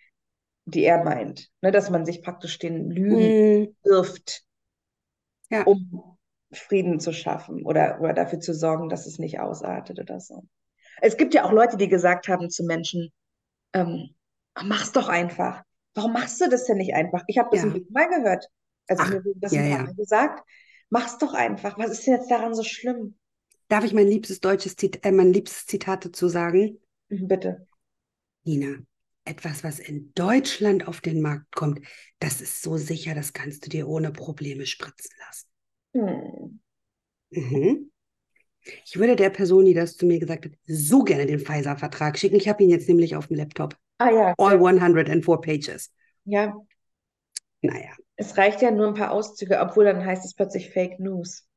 die 0.63 0.85
er 0.85 1.03
meint, 1.03 1.49
ne, 1.61 1.71
dass 1.71 1.89
man 1.89 2.05
sich 2.05 2.23
praktisch 2.23 2.57
den 2.59 2.89
Lügen 2.89 3.63
mm. 3.63 3.75
wirft, 3.83 4.43
ja. 5.51 5.63
um 5.63 6.14
Frieden 6.51 6.99
zu 6.99 7.11
schaffen 7.11 7.65
oder, 7.65 7.99
oder 7.99 8.13
dafür 8.13 8.39
zu 8.39 8.53
sorgen, 8.53 8.89
dass 8.89 9.05
es 9.07 9.19
nicht 9.19 9.39
ausartet 9.39 9.99
oder 9.99 10.19
so. 10.19 10.43
Es 11.01 11.17
gibt 11.17 11.33
ja 11.33 11.43
auch 11.43 11.51
Leute, 11.51 11.77
die 11.77 11.89
gesagt 11.89 12.27
haben 12.27 12.49
zu 12.49 12.63
Menschen, 12.63 13.11
ähm, 13.73 14.15
mach's 14.63 14.91
doch 14.91 15.09
einfach. 15.09 15.63
Warum 15.93 16.13
machst 16.13 16.39
du 16.41 16.49
das 16.49 16.65
denn 16.65 16.77
nicht 16.77 16.93
einfach? 16.93 17.23
Ich 17.27 17.37
habe 17.37 17.49
das 17.51 17.63
ja. 17.63 17.71
ein 17.71 17.85
Mal 17.89 18.09
gehört. 18.09 18.47
Also 18.87 19.03
Ach, 19.03 19.09
mir 19.09 19.25
wurde 19.25 19.39
das 19.39 19.51
ja, 19.51 19.61
ein 19.61 19.71
paar 19.71 19.83
Mal 19.85 19.95
gesagt. 19.95 20.43
Mach's 20.89 21.17
doch 21.17 21.33
einfach. 21.33 21.77
Was 21.77 21.91
ist 21.91 22.05
denn 22.05 22.15
jetzt 22.15 22.29
daran 22.29 22.53
so 22.53 22.63
schlimm? 22.63 23.17
Darf 23.67 23.83
ich 23.83 23.93
mein 23.93 24.07
liebstes 24.07 24.39
deutsches 24.39 24.75
Zitat, 24.75 25.05
äh, 25.05 25.11
mein 25.11 25.33
liebstes 25.33 25.65
Zitat 25.65 26.05
dazu 26.05 26.27
sagen? 26.27 26.79
Mhm, 27.09 27.27
bitte. 27.27 27.67
Nina, 28.43 28.77
etwas, 29.23 29.63
was 29.63 29.79
in 29.79 30.13
Deutschland 30.13 30.87
auf 30.87 31.01
den 31.01 31.21
Markt 31.21 31.55
kommt, 31.55 31.81
das 32.19 32.41
ist 32.41 32.61
so 32.61 32.77
sicher, 32.77 33.15
das 33.15 33.33
kannst 33.33 33.65
du 33.65 33.69
dir 33.69 33.87
ohne 33.87 34.11
Probleme 34.11 34.65
spritzen 34.65 35.11
lassen. 35.25 35.47
Hm. 35.95 36.59
Mhm. 37.31 37.91
Ich 38.85 38.97
würde 38.97 39.15
der 39.15 39.29
Person, 39.29 39.65
die 39.65 39.73
das 39.73 39.95
zu 39.95 40.05
mir 40.05 40.19
gesagt 40.19 40.45
hat, 40.45 40.51
so 40.65 41.03
gerne 41.03 41.25
den 41.25 41.39
Pfizer-Vertrag 41.39 42.17
schicken. 42.17 42.35
Ich 42.35 42.49
habe 42.49 42.63
ihn 42.63 42.69
jetzt 42.69 42.87
nämlich 42.87 43.15
auf 43.15 43.27
dem 43.27 43.37
Laptop. 43.37 43.77
Ah 43.99 44.09
ja. 44.09 44.33
All 44.37 44.55
104 44.55 45.37
Pages. 45.37 45.91
Ja. 46.25 46.53
Naja. 47.61 47.91
Es 48.15 48.37
reicht 48.37 48.61
ja 48.61 48.71
nur 48.71 48.87
ein 48.87 48.93
paar 48.93 49.11
Auszüge, 49.11 49.59
obwohl 49.59 49.85
dann 49.85 50.03
heißt 50.03 50.25
es 50.25 50.33
plötzlich 50.33 50.71
Fake 50.71 50.99
News. 50.99 51.47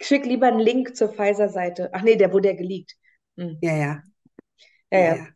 Schick 0.00 0.26
lieber 0.26 0.48
einen 0.48 0.60
Link 0.60 0.96
zur 0.96 1.12
Pfizer-Seite. 1.12 1.90
Ach 1.92 2.02
nee, 2.02 2.16
der 2.16 2.32
wurde 2.32 2.48
ja 2.48 2.54
geleakt. 2.54 2.94
Hm. 3.36 3.58
Ja, 3.60 3.76
ja. 3.76 4.02
Ja, 4.90 4.98
ja. 4.98 5.16
ja. 5.16 5.26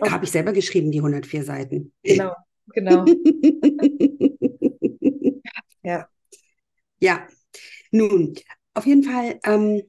Okay. 0.00 0.10
Habe 0.10 0.24
ich 0.24 0.30
selber 0.30 0.52
geschrieben, 0.52 0.90
die 0.90 0.98
104 0.98 1.44
Seiten. 1.44 1.92
Genau, 2.02 2.32
genau. 2.68 3.04
ja. 5.82 6.08
Ja. 6.98 7.26
Nun, 7.96 8.34
auf 8.74 8.84
jeden 8.86 9.02
Fall, 9.04 9.40
ähm, 9.44 9.82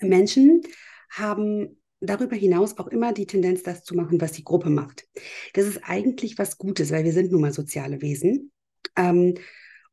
Menschen 0.00 0.62
haben 1.10 1.80
darüber 2.00 2.36
hinaus 2.36 2.76
auch 2.78 2.88
immer 2.88 3.12
die 3.12 3.26
Tendenz, 3.26 3.62
das 3.62 3.84
zu 3.84 3.94
machen, 3.94 4.20
was 4.20 4.32
die 4.32 4.44
Gruppe 4.44 4.68
macht. 4.70 5.06
Das 5.54 5.66
ist 5.66 5.78
eigentlich 5.84 6.36
was 6.38 6.58
Gutes, 6.58 6.90
weil 6.90 7.04
wir 7.04 7.12
sind 7.12 7.32
nun 7.32 7.40
mal 7.40 7.52
soziale 7.52 8.02
Wesen. 8.02 8.52
Ähm, 8.96 9.34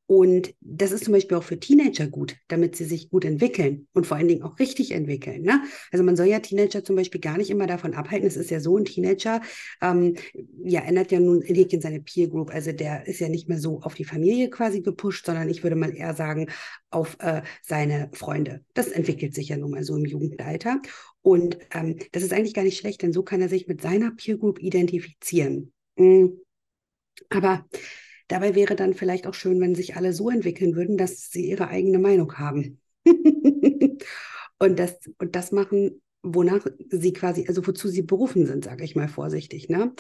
und 0.08 0.54
das 0.60 0.92
ist 0.92 1.06
zum 1.06 1.14
Beispiel 1.14 1.38
auch 1.38 1.44
für 1.44 1.58
Teenager 1.58 2.06
gut, 2.06 2.36
damit 2.50 2.76
sie 2.76 2.84
sich 2.84 3.10
gut 3.10 3.24
entwickeln 3.24 3.88
und 3.94 4.06
vor 4.06 4.18
allen 4.18 4.28
Dingen 4.28 4.44
auch 4.44 4.60
richtig 4.60 4.92
entwickeln. 4.92 5.42
Ne? 5.42 5.64
Also 5.90 6.04
man 6.04 6.18
soll 6.18 6.26
ja 6.26 6.40
Teenager 6.40 6.84
zum 6.84 6.98
Beispiel 6.98 7.22
gar 7.22 7.38
nicht 7.38 7.50
immer 7.50 7.66
davon 7.66 7.94
abhalten. 7.94 8.28
Es 8.28 8.36
ist 8.36 8.52
ja 8.52 8.60
so, 8.60 8.78
ein 8.78 8.84
Teenager 8.84 9.42
ähm, 9.82 10.16
ja, 10.66 10.82
ändert 10.82 11.14
ja 11.14 11.22
nun 11.22 11.42
in 11.42 11.56
Häkchen 11.56 11.80
seine 11.80 12.02
Peer 12.02 12.28
Group. 12.28 12.54
Also 12.54 12.74
der 12.74 13.08
ist 13.08 13.22
ja 13.22 13.30
nicht 13.30 13.48
mehr 13.48 13.58
so 13.58 13.80
auf 13.84 13.94
die 13.94 14.04
Familie 14.04 14.50
quasi 14.50 14.82
gepusht, 14.82 15.26
sondern 15.26 15.48
ich 15.48 15.64
würde 15.64 15.78
mal 15.78 15.96
eher 15.96 16.14
sagen, 16.14 16.48
auf 16.90 17.16
äh, 17.20 17.42
seine 17.62 18.10
Freunde. 18.12 18.66
Das 18.74 18.90
entwickelt 18.90 19.34
sich 19.34 19.48
ja 19.48 19.56
nun 19.56 19.72
mal 19.72 19.84
so 19.84 19.96
im 19.96 20.04
Jugendalter. 20.04 20.82
Und 21.22 21.58
ähm, 21.74 21.98
das 22.12 22.24
ist 22.24 22.34
eigentlich 22.34 22.54
gar 22.54 22.64
nicht 22.64 22.78
schlecht, 22.78 23.02
denn 23.02 23.14
so 23.14 23.24
kann 23.24 23.42
er 23.42 23.48
sich 23.48 23.68
mit 23.68 23.82
seiner 23.82 24.12
Peer 24.12 24.38
Group 24.38 24.62
identifizieren. 24.62 25.72
Mhm. 25.96 26.42
Aber 27.30 27.66
Dabei 28.32 28.56
wäre 28.56 28.78
dann 28.78 28.94
vielleicht 28.94 29.28
auch 29.28 29.34
schön, 29.34 29.60
wenn 29.60 29.76
sich 29.76 29.98
alle 29.98 30.14
so 30.14 30.30
entwickeln 30.30 30.74
würden, 30.74 30.96
dass 30.96 31.32
sie 31.32 31.50
ihre 31.50 31.68
eigene 31.68 32.00
Meinung 32.00 32.38
haben. 32.38 32.80
und, 33.06 34.80
das, 34.80 35.00
und 35.18 35.36
das 35.36 35.52
machen, 35.52 36.02
wonach 36.24 36.66
sie 36.90 37.12
quasi, 37.12 37.46
also 37.50 37.68
wozu 37.68 37.90
sie 37.90 38.04
berufen 38.04 38.46
sind, 38.46 38.64
sage 38.64 38.86
ich 38.86 38.96
mal 38.96 39.10
vorsichtig. 39.10 39.68
Ne? 39.68 39.94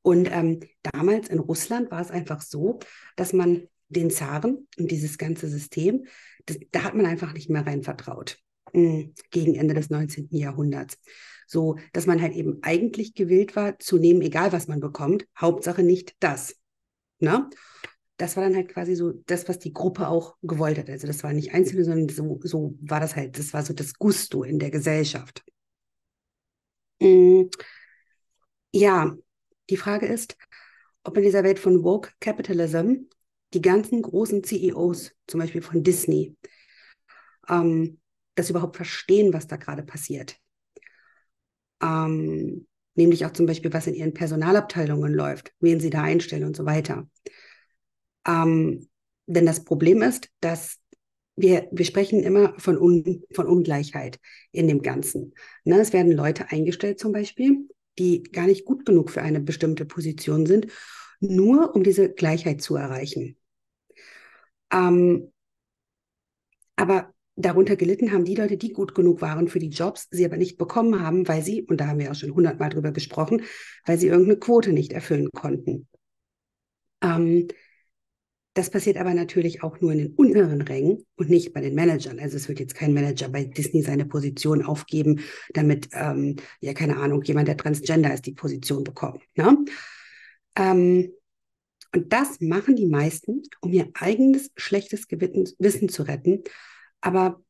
Und 0.00 0.30
ähm, 0.30 0.60
damals 0.92 1.28
in 1.28 1.40
Russland 1.40 1.90
war 1.90 2.00
es 2.00 2.12
einfach 2.12 2.40
so, 2.40 2.78
dass 3.16 3.32
man 3.32 3.66
den 3.88 4.10
Zaren 4.10 4.68
und 4.78 4.88
dieses 4.92 5.18
ganze 5.18 5.48
System, 5.48 6.06
das, 6.46 6.58
da 6.70 6.84
hat 6.84 6.94
man 6.94 7.06
einfach 7.06 7.32
nicht 7.32 7.50
mehr 7.50 7.66
rein 7.66 7.82
vertraut 7.82 8.38
mh, 8.74 9.06
gegen 9.30 9.56
Ende 9.56 9.74
des 9.74 9.90
19. 9.90 10.28
Jahrhunderts. 10.30 11.00
So, 11.48 11.78
dass 11.92 12.06
man 12.06 12.22
halt 12.22 12.34
eben 12.34 12.60
eigentlich 12.62 13.14
gewillt 13.14 13.56
war, 13.56 13.76
zu 13.80 13.98
nehmen, 13.98 14.22
egal 14.22 14.52
was 14.52 14.68
man 14.68 14.78
bekommt, 14.78 15.26
Hauptsache 15.36 15.82
nicht 15.82 16.14
das. 16.20 16.61
Ne? 17.22 17.48
Das 18.16 18.36
war 18.36 18.42
dann 18.42 18.56
halt 18.56 18.68
quasi 18.68 18.96
so 18.96 19.12
das, 19.26 19.48
was 19.48 19.58
die 19.60 19.72
Gruppe 19.72 20.08
auch 20.08 20.36
gewollt 20.42 20.78
hat. 20.78 20.90
Also 20.90 21.06
das 21.06 21.22
war 21.22 21.32
nicht 21.32 21.54
Einzelne, 21.54 21.84
sondern 21.84 22.08
so, 22.08 22.40
so 22.42 22.76
war 22.80 23.00
das 23.00 23.14
halt, 23.16 23.38
das 23.38 23.52
war 23.54 23.64
so 23.64 23.72
das 23.74 23.94
Gusto 23.94 24.42
in 24.42 24.58
der 24.58 24.70
Gesellschaft. 24.70 25.44
Mm, 27.00 27.48
ja, 28.72 29.16
die 29.70 29.76
Frage 29.76 30.06
ist, 30.06 30.36
ob 31.04 31.16
in 31.16 31.22
dieser 31.22 31.44
Welt 31.44 31.58
von 31.60 31.84
Woke 31.84 32.10
Capitalism 32.20 33.04
die 33.54 33.60
ganzen 33.62 34.02
großen 34.02 34.42
CEOs, 34.42 35.12
zum 35.28 35.40
Beispiel 35.40 35.62
von 35.62 35.84
Disney, 35.84 36.36
ähm, 37.48 38.00
das 38.34 38.50
überhaupt 38.50 38.76
verstehen, 38.76 39.32
was 39.32 39.46
da 39.46 39.56
gerade 39.56 39.84
passiert. 39.84 40.36
Ähm, 41.80 42.66
nämlich 42.94 43.24
auch 43.24 43.32
zum 43.32 43.46
Beispiel, 43.46 43.72
was 43.72 43.86
in 43.86 43.94
ihren 43.94 44.14
Personalabteilungen 44.14 45.12
läuft, 45.12 45.52
wen 45.60 45.80
sie 45.80 45.90
da 45.90 46.02
einstellen 46.02 46.44
und 46.44 46.56
so 46.56 46.64
weiter. 46.64 47.08
Ähm, 48.26 48.88
denn 49.26 49.46
das 49.46 49.64
Problem 49.64 50.02
ist, 50.02 50.28
dass 50.40 50.78
wir, 51.36 51.68
wir 51.72 51.84
sprechen 51.84 52.22
immer 52.22 52.58
von, 52.58 52.78
Un, 52.78 53.24
von 53.34 53.46
Ungleichheit 53.46 54.20
in 54.50 54.68
dem 54.68 54.82
Ganzen. 54.82 55.34
Ne, 55.64 55.80
es 55.80 55.92
werden 55.92 56.12
Leute 56.12 56.50
eingestellt 56.50 56.98
zum 56.98 57.12
Beispiel, 57.12 57.68
die 57.98 58.22
gar 58.22 58.46
nicht 58.46 58.64
gut 58.64 58.84
genug 58.84 59.10
für 59.10 59.22
eine 59.22 59.40
bestimmte 59.40 59.84
Position 59.84 60.46
sind, 60.46 60.66
nur 61.20 61.74
um 61.74 61.82
diese 61.82 62.10
Gleichheit 62.12 62.60
zu 62.60 62.76
erreichen. 62.76 63.36
Ähm, 64.72 65.32
aber 66.76 67.12
darunter 67.36 67.76
gelitten 67.76 68.12
haben 68.12 68.24
die 68.24 68.34
Leute, 68.34 68.56
die 68.56 68.72
gut 68.72 68.94
genug 68.94 69.22
waren 69.22 69.48
für 69.48 69.58
die 69.58 69.70
Jobs, 69.70 70.08
sie 70.10 70.24
aber 70.24 70.36
nicht 70.36 70.58
bekommen 70.58 71.00
haben, 71.00 71.26
weil 71.28 71.42
sie, 71.42 71.62
und 71.62 71.80
da 71.80 71.86
haben 71.86 71.98
wir 71.98 72.10
auch 72.10 72.14
schon 72.14 72.34
hundertmal 72.34 72.70
drüber 72.70 72.92
gesprochen, 72.92 73.42
weil 73.86 73.98
sie 73.98 74.08
irgendeine 74.08 74.38
Quote 74.38 74.72
nicht 74.72 74.92
erfüllen 74.92 75.30
konnten. 75.32 75.88
Ähm, 77.02 77.48
das 78.54 78.68
passiert 78.68 78.98
aber 78.98 79.14
natürlich 79.14 79.62
auch 79.62 79.80
nur 79.80 79.92
in 79.92 79.98
den 79.98 80.12
unteren 80.12 80.60
Rängen 80.60 81.06
und 81.16 81.30
nicht 81.30 81.54
bei 81.54 81.62
den 81.62 81.74
Managern. 81.74 82.18
Also 82.18 82.36
es 82.36 82.48
wird 82.48 82.60
jetzt 82.60 82.74
kein 82.74 82.92
Manager 82.92 83.30
bei 83.30 83.44
Disney 83.44 83.80
seine 83.80 84.04
Position 84.04 84.62
aufgeben, 84.62 85.20
damit, 85.54 85.88
ähm, 85.92 86.36
ja, 86.60 86.74
keine 86.74 86.98
Ahnung, 86.98 87.22
jemand, 87.22 87.48
der 87.48 87.56
Transgender 87.56 88.12
ist, 88.12 88.26
die 88.26 88.34
Position 88.34 88.84
bekommt. 88.84 89.22
Ne? 89.36 89.56
Ähm, 90.56 91.12
und 91.94 92.12
das 92.12 92.40
machen 92.40 92.76
die 92.76 92.86
meisten, 92.86 93.42
um 93.60 93.72
ihr 93.72 93.88
eigenes 93.94 94.50
schlechtes 94.56 95.06
Wissen 95.10 95.88
zu 95.88 96.02
retten. 96.02 96.42
Aber 97.02 97.42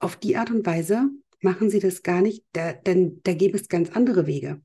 auf 0.00 0.16
die 0.16 0.36
Art 0.36 0.50
und 0.50 0.66
Weise 0.66 1.08
machen 1.40 1.70
sie 1.70 1.78
das 1.78 2.02
gar 2.02 2.20
nicht, 2.20 2.44
da, 2.52 2.72
denn 2.72 3.20
da 3.22 3.34
gäbe 3.34 3.56
es 3.56 3.68
ganz 3.68 3.90
andere 3.90 4.26
Wege. 4.26 4.60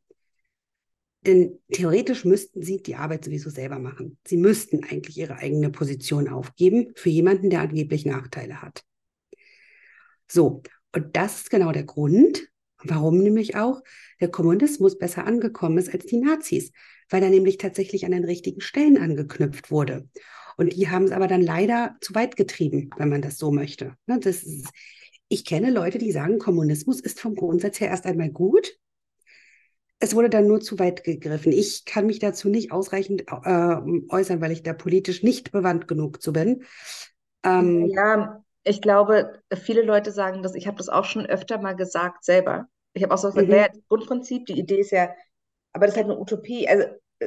Denn 1.26 1.60
theoretisch 1.72 2.26
müssten 2.26 2.64
sie 2.64 2.82
die 2.82 2.96
Arbeit 2.96 3.24
sowieso 3.24 3.50
selber 3.50 3.80
machen. 3.80 4.18
Sie 4.28 4.38
müssten 4.38 4.84
eigentlich 4.84 5.18
ihre 5.18 5.38
eigene 5.38 5.70
Position 5.70 6.28
aufgeben 6.28 6.92
für 6.96 7.10
jemanden, 7.10 7.50
der 7.50 7.62
angeblich 7.62 8.06
Nachteile 8.06 8.62
hat. 8.62 8.84
So, 10.28 10.64
und 10.94 11.16
das 11.16 11.42
ist 11.42 11.50
genau 11.50 11.72
der 11.72 11.84
Grund, 11.84 12.50
warum 12.84 13.20
nämlich 13.20 13.56
auch 13.56 13.82
der 14.20 14.30
Kommunismus 14.30 14.98
besser 14.98 15.26
angekommen 15.26 15.78
ist 15.78 15.94
als 15.94 16.06
die 16.06 16.18
Nazis, 16.18 16.72
weil 17.10 17.24
er 17.24 17.30
nämlich 17.30 17.58
tatsächlich 17.58 18.06
an 18.06 18.12
den 18.12 18.26
richtigen 18.26 18.60
Stellen 18.60 18.98
angeknüpft 18.98 19.72
wurde. 19.72 20.10
Und 20.58 20.74
die 20.74 20.90
haben 20.90 21.06
es 21.06 21.12
aber 21.12 21.28
dann 21.28 21.42
leider 21.42 21.96
zu 22.02 22.16
weit 22.16 22.36
getrieben, 22.36 22.90
wenn 22.98 23.10
man 23.10 23.22
das 23.22 23.38
so 23.38 23.52
möchte. 23.52 23.96
Ne, 24.06 24.20
das 24.20 24.44
ist, 24.44 24.70
ich 25.28 25.46
kenne 25.46 25.72
Leute, 25.72 25.98
die 25.98 26.12
sagen, 26.12 26.40
Kommunismus 26.40 27.00
ist 27.00 27.20
vom 27.20 27.36
Grundsatz 27.36 27.80
her 27.80 27.90
erst 27.90 28.06
einmal 28.06 28.30
gut, 28.30 28.78
es 30.04 30.16
wurde 30.16 30.30
dann 30.30 30.48
nur 30.48 30.60
zu 30.60 30.80
weit 30.80 31.06
gegriffen. 31.06 31.54
Ich 31.54 31.86
kann 31.86 32.06
mich 32.06 32.20
dazu 32.20 32.50
nicht 32.50 32.74
ausreichend 32.74 33.24
äh, 33.30 33.78
äußern, 34.10 34.42
weil 34.42 34.52
ich 34.52 34.62
da 34.62 34.74
politisch 34.74 35.24
nicht 35.24 35.54
bewandt 35.54 35.88
genug 35.88 36.22
zu 36.22 36.34
bin. 36.34 36.66
Ähm, 37.46 37.88
ja, 37.88 38.44
ich 38.66 38.82
glaube, 38.82 39.40
viele 39.56 39.82
Leute 39.82 40.12
sagen 40.12 40.44
das, 40.44 40.56
ich 40.56 40.68
habe 40.68 40.76
das 40.76 40.90
auch 40.90 41.06
schon 41.06 41.26
öfter 41.26 41.58
mal 41.58 41.78
gesagt 41.78 42.26
selber. 42.26 42.68
Ich 42.92 43.02
habe 43.02 43.14
auch 43.14 43.18
so 43.18 43.30
gesagt, 43.30 43.48
mhm. 43.48 43.54
naja, 43.54 43.68
das 43.70 43.82
Grundprinzip, 43.88 44.46
die 44.46 44.60
Idee 44.60 44.82
ist 44.82 44.92
ja, 44.92 45.10
aber 45.72 45.86
das 45.86 45.96
ist 45.96 46.02
halt 46.02 46.12
eine 46.12 46.20
Utopie. 46.20 46.68
Also 46.68 46.86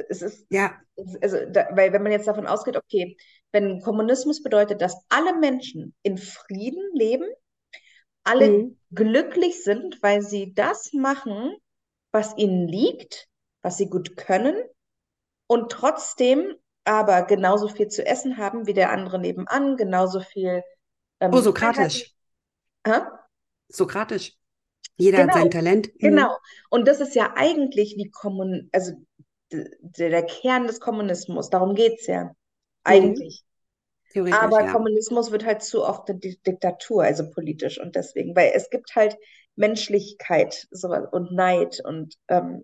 es 0.09 0.21
ist, 0.21 0.45
ja. 0.49 0.73
also, 1.21 1.37
da, 1.49 1.67
weil 1.73 1.93
wenn 1.93 2.03
man 2.03 2.11
jetzt 2.11 2.27
davon 2.27 2.47
ausgeht, 2.47 2.77
okay, 2.77 3.17
wenn 3.51 3.81
Kommunismus 3.81 4.43
bedeutet, 4.43 4.81
dass 4.81 4.95
alle 5.09 5.37
Menschen 5.37 5.95
in 6.03 6.17
Frieden 6.17 6.83
leben, 6.93 7.25
alle 8.23 8.49
mhm. 8.49 8.79
glücklich 8.91 9.63
sind, 9.63 10.01
weil 10.01 10.21
sie 10.21 10.53
das 10.53 10.91
machen, 10.93 11.55
was 12.11 12.35
ihnen 12.37 12.67
liegt, 12.67 13.27
was 13.61 13.77
sie 13.77 13.89
gut 13.89 14.17
können 14.17 14.55
und 15.47 15.71
trotzdem 15.71 16.55
aber 16.83 17.23
genauso 17.23 17.67
viel 17.67 17.89
zu 17.89 18.05
essen 18.05 18.37
haben 18.37 18.65
wie 18.65 18.73
der 18.73 18.91
andere 18.91 19.19
nebenan, 19.19 19.75
genauso 19.75 20.21
viel. 20.21 20.63
Ähm, 21.19 21.33
oh, 21.33 21.41
Sokratisch. 21.41 22.13
Sokratisch. 23.69 24.37
Jeder 24.95 25.19
genau, 25.19 25.33
hat 25.33 25.41
sein 25.41 25.51
Talent. 25.51 25.87
Mhm. 25.87 25.99
Genau. 25.99 26.37
Und 26.69 26.87
das 26.87 27.01
ist 27.01 27.15
ja 27.15 27.33
eigentlich 27.35 27.95
die 27.97 28.09
Kommun, 28.09 28.69
also 28.71 28.93
der, 29.51 30.09
der 30.09 30.25
Kern 30.25 30.67
des 30.67 30.79
Kommunismus. 30.79 31.49
Darum 31.49 31.75
geht 31.75 31.99
es 31.99 32.07
ja. 32.07 32.25
Mhm. 32.25 32.31
Eigentlich. 32.83 33.43
Mhm. 34.13 34.33
Aber 34.33 34.63
ja. 34.63 34.71
Kommunismus 34.71 35.31
wird 35.31 35.45
halt 35.45 35.61
zu 35.61 35.83
oft 35.83 36.09
eine 36.09 36.19
Diktatur, 36.19 37.03
also 37.03 37.29
politisch 37.29 37.79
und 37.79 37.95
deswegen, 37.95 38.35
weil 38.35 38.51
es 38.55 38.69
gibt 38.69 38.95
halt 38.95 39.17
Menschlichkeit 39.55 40.67
und 41.11 41.31
Neid 41.31 41.81
und 41.83 42.15
ähm, 42.27 42.63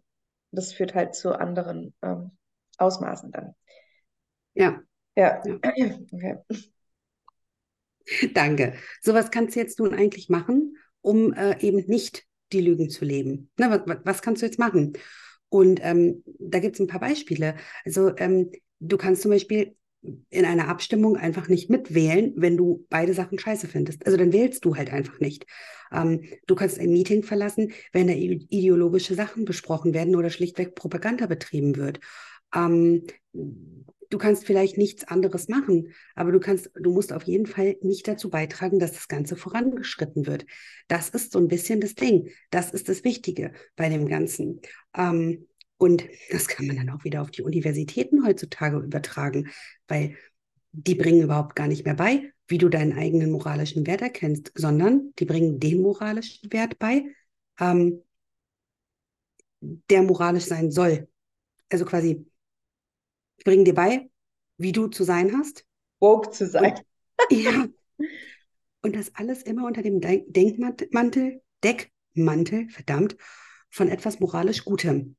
das 0.52 0.74
führt 0.74 0.94
halt 0.94 1.16
zu 1.16 1.34
anderen 1.34 1.94
ähm, 2.02 2.32
Ausmaßen 2.78 3.32
dann. 3.32 3.56
Ja. 4.54 4.82
Ja. 5.16 5.44
ja. 5.46 5.60
Okay. 6.12 6.38
Danke. 8.34 8.74
So 9.02 9.14
was 9.14 9.32
kannst 9.32 9.56
du 9.56 9.62
jetzt 9.62 9.80
nun 9.80 9.94
eigentlich 9.94 10.30
machen, 10.30 10.78
um 11.02 11.34
äh, 11.34 11.58
eben 11.62 11.86
nicht 11.88 12.26
die 12.52 12.62
Lügen 12.62 12.90
zu 12.90 13.06
leben? 13.06 13.50
Na, 13.58 13.72
was, 13.72 13.98
was 14.04 14.22
kannst 14.22 14.42
du 14.42 14.46
jetzt 14.46 14.60
machen? 14.60 14.94
Und 15.54 15.82
ähm, 15.84 16.24
da 16.40 16.58
gibt 16.58 16.78
es 16.78 16.80
ein 16.80 16.88
paar 16.88 17.00
Beispiele. 17.00 17.54
Also 17.86 18.12
ähm, 18.18 18.50
du 18.80 18.98
kannst 18.98 19.22
zum 19.22 19.30
Beispiel 19.30 19.76
in 20.32 20.46
einer 20.46 20.68
Abstimmung 20.68 21.16
einfach 21.16 21.48
nicht 21.48 21.70
mitwählen, 21.70 22.34
wenn 22.36 22.58
du 22.58 22.88
beide 22.90 23.14
Sachen 23.14 23.38
scheiße 23.38 23.68
findest. 23.68 24.04
Also 24.08 24.18
dann 24.18 24.34
wählst 24.34 24.66
du 24.66 24.76
halt 24.76 24.92
einfach 24.92 25.20
nicht. 25.20 25.46
Ähm, 25.92 26.24
du 26.48 26.56
kannst 26.56 26.80
ein 26.80 26.90
Meeting 26.90 27.22
verlassen, 27.22 27.72
wenn 27.92 28.08
da 28.08 28.14
ideologische 28.14 29.14
Sachen 29.14 29.46
besprochen 29.46 29.94
werden 29.94 30.16
oder 30.16 30.32
schlichtweg 30.32 30.74
Propaganda 30.74 31.28
betrieben 31.28 31.76
wird. 31.76 32.00
Ähm, 32.54 33.06
du 33.34 34.18
kannst 34.18 34.46
vielleicht 34.46 34.78
nichts 34.78 35.04
anderes 35.06 35.48
machen, 35.48 35.94
aber 36.16 36.32
du 36.32 36.40
kannst, 36.40 36.70
du 36.76 36.92
musst 36.92 37.12
auf 37.12 37.24
jeden 37.24 37.48
Fall 37.48 37.78
nicht 37.82 38.08
dazu 38.08 38.30
beitragen, 38.30 38.80
dass 38.80 38.94
das 38.94 39.08
Ganze 39.08 39.36
vorangeschritten 39.36 40.28
wird. 40.28 40.46
Das 40.88 41.10
ist 41.10 41.32
so 41.32 41.40
ein 41.40 41.48
bisschen 41.48 41.82
das 41.82 41.96
Ding. 41.96 42.30
Das 42.52 42.72
ist 42.72 42.90
das 42.90 43.04
Wichtige 43.04 43.54
bei 43.76 43.90
dem 43.90 44.08
Ganzen. 44.08 44.62
Ähm, 44.96 45.48
und 45.78 46.06
das 46.32 46.48
kann 46.48 46.68
man 46.68 46.78
dann 46.78 46.90
auch 46.92 47.04
wieder 47.04 47.22
auf 47.22 47.32
die 47.32 47.42
Universitäten 47.42 48.26
heutzutage 48.26 48.78
übertragen, 48.78 49.50
weil 49.88 50.16
die 50.72 50.96
bringen 50.96 51.24
überhaupt 51.24 51.56
gar 51.56 51.68
nicht 51.68 51.86
mehr 51.86 51.96
bei, 51.96 52.32
wie 52.48 52.58
du 52.58 52.70
deinen 52.70 52.98
eigenen 52.98 53.32
moralischen 53.32 53.86
Wert 53.88 54.02
erkennst, 54.02 54.52
sondern 54.56 55.14
die 55.20 55.26
bringen 55.26 55.60
den 55.60 55.82
moralischen 55.82 56.52
Wert 56.54 56.80
bei, 56.80 57.04
ähm, 57.60 58.02
der 59.62 60.04
moralisch 60.04 60.46
sein 60.46 60.72
soll. 60.72 61.08
Also 61.70 61.86
quasi, 61.86 62.26
bringen 63.44 63.66
dir 63.66 63.74
bei, 63.74 64.10
wie 64.58 64.72
du 64.72 64.88
zu 64.88 65.04
sein 65.04 65.38
hast. 65.38 65.66
Woke 66.00 66.32
zu 66.32 66.48
sein. 66.48 66.74
Und, 67.30 67.38
ja. 67.38 67.66
Und 68.82 68.96
das 68.96 69.16
alles 69.16 69.44
immer 69.44 69.66
unter 69.66 69.82
dem 69.82 70.02
Denkmantel, 70.02 71.42
Deckmantel, 71.64 72.70
verdammt, 72.70 73.16
von 73.70 73.88
etwas 73.88 74.20
moralisch 74.20 74.66
Gutem. 74.66 75.16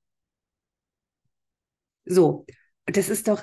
So, 2.05 2.45
das 2.87 3.09
ist 3.09 3.29
doch, 3.29 3.43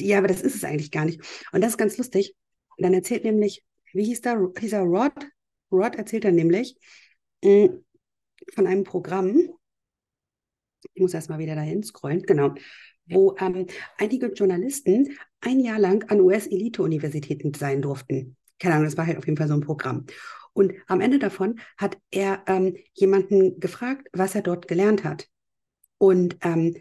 ja, 0.00 0.18
aber 0.18 0.28
das 0.28 0.42
ist 0.42 0.56
es 0.56 0.64
eigentlich 0.64 0.90
gar 0.90 1.04
nicht. 1.04 1.20
Und 1.52 1.62
das 1.62 1.72
ist 1.72 1.78
ganz 1.78 1.96
lustig. 1.96 2.34
dann 2.78 2.94
erzählt 2.94 3.24
nämlich, 3.24 3.64
wie 3.92 4.04
hieß 4.04 4.20
der, 4.22 4.52
hieß 4.58 4.72
er 4.72 4.82
Rod? 4.82 5.14
Rod 5.70 5.94
erzählt 5.94 6.24
dann 6.24 6.34
nämlich 6.34 6.76
mh, 7.42 7.66
mm, 7.66 7.84
von 8.54 8.66
einem 8.66 8.84
Programm, 8.84 9.48
ich 10.92 11.02
muss 11.02 11.14
erstmal 11.14 11.38
wieder 11.38 11.54
dahin 11.54 11.82
scrollen, 11.82 12.22
genau, 12.22 12.54
wo 13.08 13.36
ähm, 13.38 13.66
einige 13.98 14.26
Journalisten 14.32 15.16
ein 15.40 15.60
Jahr 15.60 15.78
lang 15.78 16.08
an 16.10 16.20
US-Elite-Universitäten 16.20 17.54
sein 17.54 17.82
durften. 17.82 18.36
Keine 18.58 18.74
Ahnung, 18.74 18.86
das 18.86 18.96
war 18.96 19.06
halt 19.06 19.18
auf 19.18 19.26
jeden 19.26 19.36
Fall 19.36 19.48
so 19.48 19.54
ein 19.54 19.60
Programm. 19.60 20.06
Und 20.52 20.72
am 20.86 21.00
Ende 21.00 21.18
davon 21.18 21.60
hat 21.76 21.98
er 22.10 22.42
ähm, 22.46 22.76
jemanden 22.94 23.60
gefragt, 23.60 24.08
was 24.12 24.34
er 24.34 24.42
dort 24.42 24.68
gelernt 24.68 25.04
hat. 25.04 25.28
Und 25.98 26.38
ähm, 26.42 26.76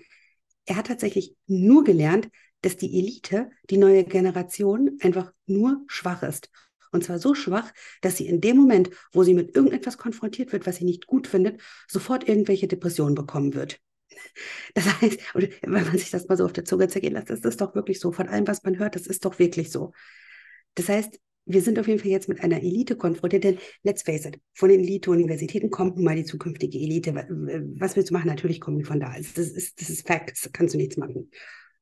er 0.65 0.77
hat 0.77 0.87
tatsächlich 0.87 1.35
nur 1.45 1.83
gelernt, 1.83 2.29
dass 2.61 2.77
die 2.77 2.97
Elite, 2.97 3.51
die 3.69 3.77
neue 3.77 4.03
Generation, 4.03 4.97
einfach 5.01 5.31
nur 5.45 5.83
schwach 5.87 6.23
ist. 6.23 6.49
Und 6.91 7.03
zwar 7.03 7.19
so 7.19 7.35
schwach, 7.35 7.71
dass 8.01 8.17
sie 8.17 8.25
in 8.25 8.39
dem 8.39 8.55
Moment, 8.55 8.89
wo 9.11 9.23
sie 9.23 9.33
mit 9.33 9.55
irgendetwas 9.55 9.97
konfrontiert 9.97 10.53
wird, 10.53 10.65
was 10.65 10.77
sie 10.77 10.85
nicht 10.85 11.05
gut 11.05 11.27
findet, 11.27 11.61
sofort 11.87 12.27
irgendwelche 12.27 12.67
Depressionen 12.67 13.15
bekommen 13.15 13.53
wird. 13.53 13.81
Das 14.73 15.01
heißt, 15.01 15.19
wenn 15.33 15.71
man 15.71 15.97
sich 15.97 16.11
das 16.11 16.27
mal 16.27 16.37
so 16.37 16.45
auf 16.45 16.53
der 16.53 16.65
Zunge 16.65 16.87
zergehen 16.87 17.13
lässt, 17.13 17.29
das 17.29 17.39
ist 17.39 17.61
doch 17.61 17.75
wirklich 17.75 17.99
so. 17.99 18.11
Von 18.11 18.27
allem, 18.27 18.47
was 18.47 18.63
man 18.63 18.77
hört, 18.77 18.95
das 18.95 19.07
ist 19.07 19.25
doch 19.25 19.39
wirklich 19.39 19.71
so. 19.71 19.93
Das 20.75 20.89
heißt, 20.89 21.19
wir 21.45 21.61
sind 21.61 21.77
auf 21.79 21.87
jeden 21.87 21.99
Fall 21.99 22.09
jetzt 22.09 22.27
mit 22.27 22.41
einer 22.41 22.57
Elite 22.57 22.95
konfrontiert, 22.95 23.43
denn 23.43 23.57
let's 23.83 24.01
face 24.01 24.25
it, 24.25 24.39
von 24.53 24.69
den 24.69 24.79
Elite-Universitäten 24.79 25.69
kommt 25.69 25.95
nun 25.95 26.05
mal 26.05 26.15
die 26.15 26.25
zukünftige 26.25 26.79
Elite. 26.79 27.13
Was 27.77 27.95
willst 27.95 28.09
du 28.09 28.13
machen? 28.13 28.27
Natürlich 28.27 28.59
kommen 28.59 28.79
die 28.79 28.83
von 28.83 28.99
da. 28.99 29.13
Das 29.15 29.37
ist, 29.37 29.79
das 29.79 29.89
ist 29.89 30.07
Fact, 30.07 30.49
kannst 30.53 30.73
du 30.73 30.77
nichts 30.77 30.97
machen. 30.97 31.29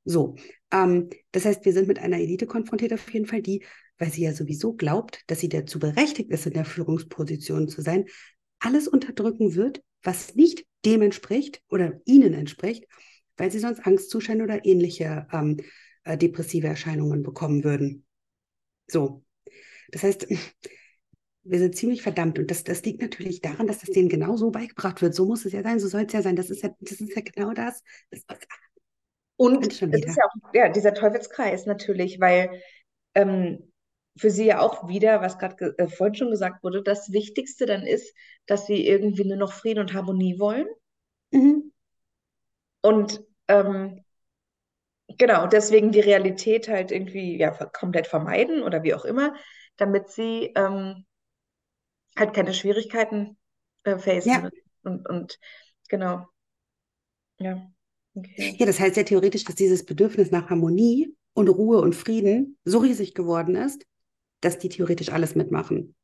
So, 0.06 0.36
ähm, 0.72 1.10
das 1.32 1.46
heißt, 1.46 1.64
wir 1.64 1.72
sind 1.72 1.88
mit 1.88 2.00
einer 2.00 2.20
Elite 2.20 2.46
konfrontiert 2.46 2.94
auf 2.94 3.10
jeden 3.14 3.26
Fall, 3.26 3.42
die, 3.42 3.64
weil 3.98 4.12
sie 4.12 4.24
ja 4.24 4.34
sowieso 4.34 4.74
glaubt, 4.74 5.22
dass 5.28 5.40
sie 5.40 5.50
dazu 5.50 5.80
berechtigt 5.80 6.30
ist, 6.32 6.46
in 6.46 6.54
der 6.54 6.66
Führungsposition 6.66 7.70
zu 7.70 7.82
sein, 7.82 8.06
alles 8.60 8.90
unterdrücken 8.90 9.56
wird, 9.56 9.82
was 10.04 10.36
nicht 10.36 10.66
dem 10.86 11.02
entspricht 11.02 11.62
oder 11.70 12.00
ihnen 12.06 12.34
entspricht, 12.34 12.86
weil 13.38 13.52
sie 13.52 13.60
sonst 13.60 13.86
Angstzustände 13.86 14.44
oder 14.44 14.66
ähnliche 14.66 15.28
ähm, 15.32 15.58
äh, 16.04 16.18
depressive 16.18 16.68
Erscheinungen 16.68 17.24
bekommen 17.24 17.64
würden. 17.64 18.06
So, 18.88 19.24
das 19.90 20.04
heißt, 20.04 20.28
wir 21.44 21.60
sind 21.60 21.76
ziemlich 21.76 22.02
verdammt 22.02 22.40
und 22.40 22.50
das, 22.52 22.64
das 22.64 22.84
liegt 22.84 23.02
natürlich 23.02 23.42
daran, 23.42 23.68
dass 23.68 23.80
das 23.80 23.90
denen 23.90 24.10
genau 24.10 24.38
so 24.38 24.52
beigebracht 24.52 25.02
wird. 25.02 25.14
So 25.14 25.26
muss 25.26 25.46
es 25.46 25.54
ja 25.54 25.64
sein, 25.64 25.80
so 25.80 25.88
soll 25.88 26.04
es 26.04 26.14
ja 26.14 26.22
sein. 26.22 26.36
Das 26.36 26.50
ist 26.50 26.64
ja, 26.64 26.70
das 26.80 27.02
ist 27.02 27.16
ja 27.16 27.22
genau 27.22 27.54
das. 27.54 27.84
das 28.12 28.24
und 29.36 29.66
es 29.66 29.82
ist 29.82 30.18
ja 30.18 30.26
auch 30.26 30.54
ja, 30.54 30.70
dieser 30.70 30.94
Teufelskreis 30.94 31.66
natürlich, 31.66 32.20
weil 32.20 32.62
ähm, 33.16 33.73
für 34.16 34.30
sie 34.30 34.46
ja 34.46 34.60
auch 34.60 34.88
wieder, 34.88 35.22
was 35.22 35.40
gerade 35.40 35.76
äh, 35.78 35.88
vorhin 35.88 36.16
schon 36.16 36.30
gesagt 36.30 36.64
wurde, 36.64 36.84
das 36.84 37.12
Wichtigste 37.12 37.66
dann 37.66 37.86
ist, 37.86 38.14
dass 38.46 38.68
sie 38.68 38.88
irgendwie 38.88 39.26
nur 39.26 39.38
noch 39.38 39.54
Frieden 39.54 39.80
und 39.80 39.94
Harmonie 39.94 40.40
wollen. 40.40 40.68
Mhm. 41.32 41.72
Und 42.82 43.24
ähm, 43.48 44.04
genau, 45.18 45.48
deswegen 45.48 45.92
die 45.92 46.02
Realität 46.02 46.68
halt 46.68 46.92
irgendwie 46.92 47.38
ja 47.38 47.52
komplett 47.52 48.08
vermeiden 48.08 48.62
oder 48.62 48.84
wie 48.84 48.94
auch 48.94 49.06
immer, 49.06 49.36
damit 49.78 50.10
sie 50.10 50.52
ähm, 50.56 51.06
halt 52.16 52.34
keine 52.34 52.54
Schwierigkeiten 52.54 53.38
äh, 53.84 53.98
facen. 53.98 54.30
Ja. 54.30 54.50
Und, 54.84 55.08
und 55.10 55.40
genau. 55.90 56.28
Ja. 57.40 57.68
Okay. 58.16 58.56
Ja, 58.60 58.66
das 58.68 58.80
heißt 58.80 58.96
ja 58.96 59.04
theoretisch, 59.04 59.44
dass 59.44 59.56
dieses 59.56 59.86
Bedürfnis 59.86 60.30
nach 60.30 60.52
Harmonie 60.52 61.16
und 61.34 61.50
Ruhe 61.50 61.82
und 61.82 61.96
Frieden 61.96 62.60
so 62.64 62.78
riesig 62.78 63.16
geworden 63.16 63.56
ist, 63.56 63.88
dass 64.44 64.60
die 64.60 64.70
theoretisch 64.70 65.10
alles 65.10 65.36
mitmachen. 65.36 65.96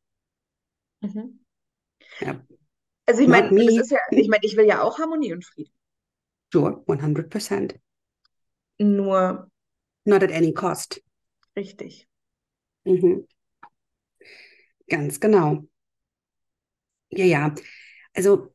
Mhm. 1.02 1.40
Ja. 2.20 2.46
Also 3.06 3.22
ich 3.22 3.28
meine, 3.28 3.50
ja, 3.62 4.00
ich 4.12 4.28
meine, 4.28 4.44
ich 4.44 4.56
will 4.56 4.66
ja 4.66 4.84
auch 4.84 5.00
Harmonie 5.00 5.34
und 5.34 5.44
Frieden. 5.44 5.72
Sure, 6.52 6.84
100%. 6.86 7.80
Nur. 8.78 9.50
Not 10.06 10.24
at 10.24 10.32
any 10.32 10.54
cost. 10.54 11.04
Richtig. 11.56 12.08
Mhm. 12.86 13.28
Ganz 14.88 15.20
genau. 15.20 15.66
Ja, 17.10 17.26
ja. 17.26 17.56
Also 18.14 18.54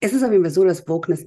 es 0.00 0.12
ist 0.12 0.22
auf 0.22 0.30
jeden 0.30 0.44
Fall 0.44 0.52
so, 0.52 0.64
dass 0.64 0.86
Wokeness 0.88 1.26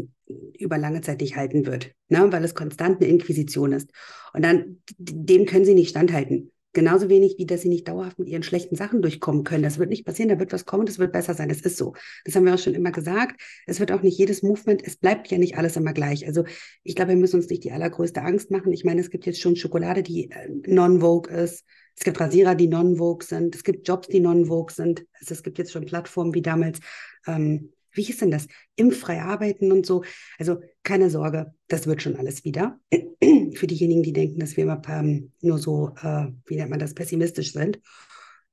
über 0.57 0.77
lange 0.77 1.01
Zeit 1.01 1.21
nicht 1.21 1.35
halten 1.35 1.65
wird, 1.65 1.93
ne? 2.07 2.31
weil 2.31 2.43
es 2.43 2.55
konstant 2.55 3.01
eine 3.01 3.11
Inquisition 3.11 3.73
ist. 3.73 3.91
Und 4.33 4.43
dann, 4.43 4.81
dem 4.97 5.45
können 5.45 5.65
sie 5.65 5.73
nicht 5.73 5.89
standhalten. 5.89 6.51
Genauso 6.79 7.09
wenig, 7.09 7.35
wie 7.37 7.45
dass 7.45 7.63
sie 7.63 7.67
nicht 7.67 7.89
dauerhaft 7.89 8.19
mit 8.19 8.29
ihren 8.29 8.41
schlechten 8.41 8.77
Sachen 8.77 9.01
durchkommen 9.01 9.43
können. 9.43 9.63
Das 9.63 9.79
wird 9.79 9.89
nicht 9.89 10.05
passieren, 10.05 10.29
da 10.29 10.39
wird 10.39 10.53
was 10.53 10.65
kommen, 10.65 10.85
das 10.85 10.97
wird 10.97 11.11
besser 11.11 11.33
sein. 11.33 11.49
Das 11.49 11.59
ist 11.59 11.75
so. 11.75 11.93
Das 12.23 12.37
haben 12.37 12.45
wir 12.45 12.53
auch 12.53 12.59
schon 12.59 12.73
immer 12.73 12.93
gesagt. 12.93 13.41
Es 13.65 13.81
wird 13.81 13.91
auch 13.91 14.01
nicht 14.01 14.17
jedes 14.17 14.43
Movement, 14.43 14.81
es 14.85 14.95
bleibt 14.95 15.29
ja 15.29 15.37
nicht 15.37 15.57
alles 15.57 15.75
immer 15.75 15.91
gleich. 15.91 16.25
Also 16.25 16.45
ich 16.83 16.95
glaube, 16.95 17.09
wir 17.09 17.17
müssen 17.17 17.35
uns 17.35 17.49
nicht 17.49 17.65
die 17.65 17.73
allergrößte 17.73 18.21
Angst 18.21 18.49
machen. 18.49 18.71
Ich 18.71 18.85
meine, 18.85 19.01
es 19.01 19.09
gibt 19.09 19.25
jetzt 19.25 19.41
schon 19.41 19.57
Schokolade, 19.57 20.03
die 20.03 20.31
äh, 20.31 20.47
non-vogue 20.67 21.29
ist. 21.29 21.65
Es 21.97 22.05
gibt 22.05 22.17
Rasierer, 22.17 22.55
die 22.55 22.69
non-vogue 22.69 23.27
sind. 23.27 23.55
Es 23.55 23.65
gibt 23.65 23.85
Jobs, 23.85 24.07
die 24.07 24.21
non-vogue 24.21 24.73
sind. 24.73 25.05
Also 25.19 25.33
es 25.33 25.43
gibt 25.43 25.57
jetzt 25.57 25.73
schon 25.73 25.83
Plattformen 25.83 26.33
wie 26.33 26.41
damals 26.41 26.79
ähm, 27.27 27.73
wie 27.91 28.03
hieß 28.03 28.17
denn 28.17 28.31
das? 28.31 28.47
Impffrei 28.75 29.21
arbeiten 29.21 29.71
und 29.71 29.85
so. 29.85 30.03
Also 30.37 30.61
keine 30.83 31.09
Sorge, 31.09 31.53
das 31.67 31.87
wird 31.87 32.01
schon 32.01 32.15
alles 32.15 32.43
wieder. 32.43 32.79
Für 33.55 33.67
diejenigen, 33.67 34.03
die 34.03 34.13
denken, 34.13 34.39
dass 34.39 34.57
wir 34.57 34.63
immer 34.63 34.81
ähm, 34.87 35.31
nur 35.41 35.57
so, 35.57 35.93
äh, 36.01 36.27
wie 36.45 36.55
nennt 36.55 36.69
man 36.69 36.79
das, 36.79 36.93
pessimistisch 36.93 37.53
sind, 37.53 37.79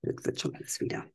das 0.02 0.24
wird 0.24 0.40
schon 0.40 0.54
alles 0.54 0.80
wieder. 0.80 1.06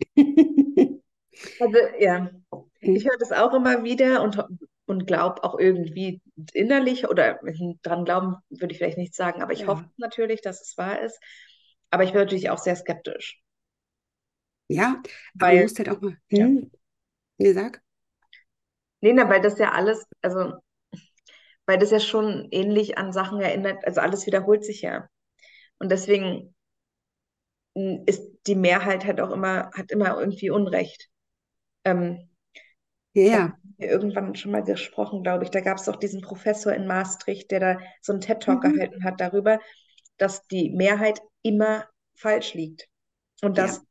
also 0.16 1.78
ja, 1.98 2.30
hm. 2.52 2.96
ich 2.96 3.04
höre 3.04 3.18
das 3.18 3.32
auch 3.32 3.52
immer 3.54 3.84
wieder 3.84 4.22
und, 4.22 4.38
und 4.86 5.06
glaube 5.06 5.44
auch 5.44 5.58
irgendwie 5.58 6.20
innerlich 6.52 7.08
oder 7.08 7.40
dran 7.82 8.04
glauben 8.04 8.36
würde 8.48 8.72
ich 8.72 8.78
vielleicht 8.78 8.98
nicht 8.98 9.14
sagen, 9.14 9.42
aber 9.42 9.52
ich 9.52 9.60
ja. 9.60 9.66
hoffe 9.66 9.90
natürlich, 9.96 10.40
dass 10.40 10.60
es 10.62 10.76
wahr 10.76 11.00
ist. 11.02 11.18
Aber 11.90 12.04
ich 12.04 12.12
bin 12.12 12.20
natürlich 12.20 12.50
auch 12.50 12.58
sehr 12.58 12.76
skeptisch. 12.76 13.42
Ja, 14.68 15.02
weil, 15.34 15.50
aber 15.50 15.56
du 15.56 15.62
musst 15.62 15.78
halt 15.78 15.88
auch 15.88 16.00
mal. 16.00 16.16
Hm, 16.28 16.56
ja. 16.58 16.78
Nee, 17.38 17.52
sag. 17.52 17.82
Nee, 19.00 19.12
na, 19.12 19.28
weil 19.28 19.40
das 19.40 19.58
ja 19.58 19.72
alles, 19.72 20.04
also, 20.22 20.54
weil 21.66 21.78
das 21.78 21.90
ja 21.90 22.00
schon 22.00 22.48
ähnlich 22.50 22.98
an 22.98 23.12
Sachen 23.12 23.40
erinnert, 23.40 23.84
also 23.84 24.00
alles 24.00 24.26
wiederholt 24.26 24.64
sich 24.64 24.82
ja. 24.82 25.08
Und 25.78 25.90
deswegen 25.90 26.54
hm, 27.76 28.02
ist 28.06 28.22
die 28.46 28.56
Mehrheit 28.56 29.04
halt 29.04 29.20
auch 29.20 29.30
immer, 29.30 29.70
hat 29.74 29.90
immer 29.90 30.18
irgendwie 30.18 30.50
Unrecht. 30.50 31.08
Ähm, 31.84 32.28
ja, 33.14 33.24
ja. 33.24 33.58
Irgendwann 33.78 34.34
schon 34.34 34.50
mal 34.50 34.64
gesprochen, 34.64 35.22
glaube 35.22 35.44
ich. 35.44 35.50
Da 35.50 35.60
gab 35.60 35.78
es 35.78 35.84
doch 35.84 35.96
diesen 35.96 36.20
Professor 36.20 36.72
in 36.72 36.86
Maastricht, 36.86 37.50
der 37.52 37.60
da 37.60 37.78
so 38.02 38.12
einen 38.12 38.20
TED-Talk 38.20 38.64
mhm. 38.64 38.72
gehalten 38.72 39.04
hat 39.04 39.20
darüber, 39.20 39.60
dass 40.16 40.46
die 40.48 40.70
Mehrheit 40.70 41.20
immer 41.42 41.86
falsch 42.16 42.54
liegt. 42.54 42.88
Und 43.40 43.56
dass 43.56 43.76
ja 43.76 43.82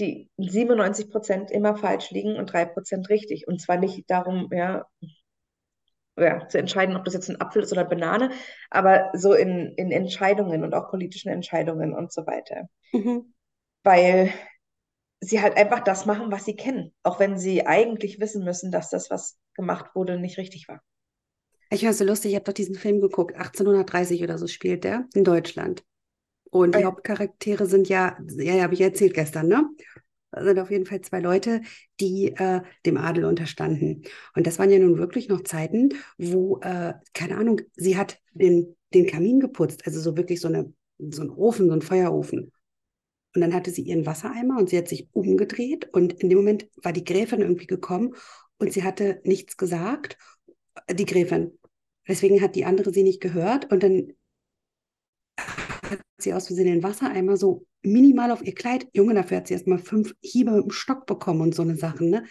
die 0.00 0.30
97 0.38 1.10
Prozent 1.10 1.50
immer 1.50 1.76
falsch 1.76 2.10
liegen 2.10 2.36
und 2.36 2.52
drei 2.52 2.64
Prozent 2.64 3.08
richtig. 3.08 3.46
Und 3.46 3.60
zwar 3.60 3.76
nicht 3.76 4.10
darum, 4.10 4.48
ja, 4.52 4.86
ja, 6.16 6.46
zu 6.48 6.58
entscheiden, 6.58 6.96
ob 6.96 7.04
das 7.04 7.14
jetzt 7.14 7.30
ein 7.30 7.40
Apfel 7.40 7.62
ist 7.62 7.72
oder 7.72 7.84
Banane, 7.84 8.30
aber 8.70 9.10
so 9.14 9.32
in, 9.32 9.74
in 9.76 9.90
Entscheidungen 9.90 10.64
und 10.64 10.74
auch 10.74 10.90
politischen 10.90 11.30
Entscheidungen 11.30 11.94
und 11.94 12.12
so 12.12 12.26
weiter. 12.26 12.68
Mhm. 12.92 13.32
Weil 13.82 14.32
sie 15.20 15.40
halt 15.40 15.56
einfach 15.56 15.80
das 15.80 16.06
machen, 16.06 16.32
was 16.32 16.44
sie 16.44 16.56
kennen, 16.56 16.92
auch 17.02 17.20
wenn 17.20 17.38
sie 17.38 17.66
eigentlich 17.66 18.20
wissen 18.20 18.44
müssen, 18.44 18.70
dass 18.70 18.90
das, 18.90 19.10
was 19.10 19.38
gemacht 19.54 19.94
wurde, 19.94 20.18
nicht 20.18 20.38
richtig 20.38 20.68
war. 20.68 20.82
Ich 21.70 21.84
es 21.84 21.98
so 21.98 22.04
lustig, 22.04 22.32
ich 22.32 22.34
habe 22.34 22.44
doch 22.44 22.52
diesen 22.52 22.74
Film 22.74 23.00
geguckt, 23.00 23.36
1830 23.36 24.22
oder 24.24 24.38
so 24.38 24.46
spielt 24.46 24.82
der 24.82 25.06
in 25.14 25.24
Deutschland. 25.24 25.84
Und 26.50 26.74
die 26.74 26.80
ja. 26.80 26.86
Hauptcharaktere 26.86 27.66
sind 27.66 27.88
ja, 27.88 28.18
ja, 28.36 28.54
ja 28.54 28.62
habe 28.64 28.74
ich 28.74 28.80
erzählt 28.80 29.14
gestern, 29.14 29.48
ne? 29.48 29.68
Das 30.32 30.44
sind 30.44 30.58
auf 30.60 30.70
jeden 30.70 30.86
Fall 30.86 31.00
zwei 31.00 31.20
Leute, 31.20 31.60
die 31.98 32.28
äh, 32.36 32.60
dem 32.86 32.96
Adel 32.96 33.24
unterstanden. 33.24 34.02
Und 34.34 34.46
das 34.46 34.58
waren 34.58 34.70
ja 34.70 34.78
nun 34.78 34.98
wirklich 34.98 35.28
noch 35.28 35.42
Zeiten, 35.42 35.90
wo, 36.18 36.60
äh, 36.60 36.94
keine 37.14 37.36
Ahnung, 37.36 37.60
sie 37.74 37.96
hat 37.96 38.18
den, 38.32 38.76
den 38.94 39.06
Kamin 39.06 39.40
geputzt, 39.40 39.82
also 39.86 40.00
so 40.00 40.16
wirklich 40.16 40.40
so, 40.40 40.48
eine, 40.48 40.72
so 40.98 41.22
ein 41.22 41.30
Ofen, 41.30 41.66
so 41.66 41.72
ein 41.72 41.82
Feuerofen. 41.82 42.52
Und 43.34 43.40
dann 43.40 43.54
hatte 43.54 43.70
sie 43.70 43.82
ihren 43.82 44.06
Wassereimer 44.06 44.58
und 44.58 44.70
sie 44.70 44.78
hat 44.78 44.88
sich 44.88 45.08
umgedreht 45.12 45.88
und 45.92 46.14
in 46.14 46.28
dem 46.28 46.38
Moment 46.38 46.68
war 46.82 46.92
die 46.92 47.04
Gräfin 47.04 47.40
irgendwie 47.40 47.66
gekommen 47.66 48.14
und 48.58 48.72
sie 48.72 48.82
hatte 48.82 49.20
nichts 49.24 49.56
gesagt, 49.56 50.16
die 50.92 51.06
Gräfin. 51.06 51.58
Deswegen 52.08 52.40
hat 52.40 52.56
die 52.56 52.64
andere 52.64 52.92
sie 52.92 53.04
nicht 53.04 53.20
gehört 53.20 53.70
und 53.70 53.82
dann 53.82 54.12
hat 55.90 56.00
sie 56.18 56.34
aus 56.34 56.46
Versehen 56.46 56.66
den 56.66 56.82
Wassereimer 56.82 57.36
so 57.36 57.66
minimal 57.82 58.30
auf 58.30 58.42
ihr 58.42 58.54
Kleid. 58.54 58.86
Junge, 58.92 59.14
dafür 59.14 59.38
hat 59.38 59.48
sie 59.48 59.54
erst 59.54 59.66
mal 59.66 59.78
fünf 59.78 60.14
Hiebe 60.20 60.52
dem 60.52 60.70
Stock 60.70 61.06
bekommen 61.06 61.40
und 61.40 61.54
so 61.54 61.62
eine 61.62 61.76
Sachen, 61.76 62.10
ne? 62.10 62.24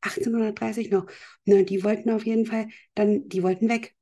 1830 0.00 0.90
noch. 0.90 1.06
Ne, 1.44 1.64
die 1.64 1.82
wollten 1.82 2.10
auf 2.10 2.24
jeden 2.24 2.46
Fall, 2.46 2.68
dann, 2.94 3.28
die 3.28 3.42
wollten 3.42 3.68
weg. 3.68 3.94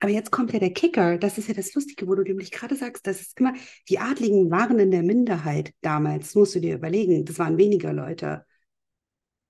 Aber 0.00 0.12
jetzt 0.12 0.30
kommt 0.30 0.52
ja 0.52 0.58
der 0.58 0.72
Kicker, 0.72 1.18
das 1.18 1.38
ist 1.38 1.48
ja 1.48 1.54
das 1.54 1.74
Lustige, 1.74 2.06
wo 2.06 2.14
du 2.14 2.22
nämlich 2.22 2.50
gerade 2.50 2.76
sagst, 2.76 3.06
das 3.06 3.20
ist 3.20 3.40
immer, 3.40 3.54
die 3.88 3.98
Adligen 3.98 4.50
waren 4.50 4.78
in 4.78 4.90
der 4.90 5.02
Minderheit 5.02 5.72
damals, 5.80 6.34
musst 6.34 6.54
du 6.54 6.60
dir 6.60 6.74
überlegen, 6.74 7.24
das 7.24 7.38
waren 7.38 7.56
weniger 7.56 7.92
Leute. 7.92 8.44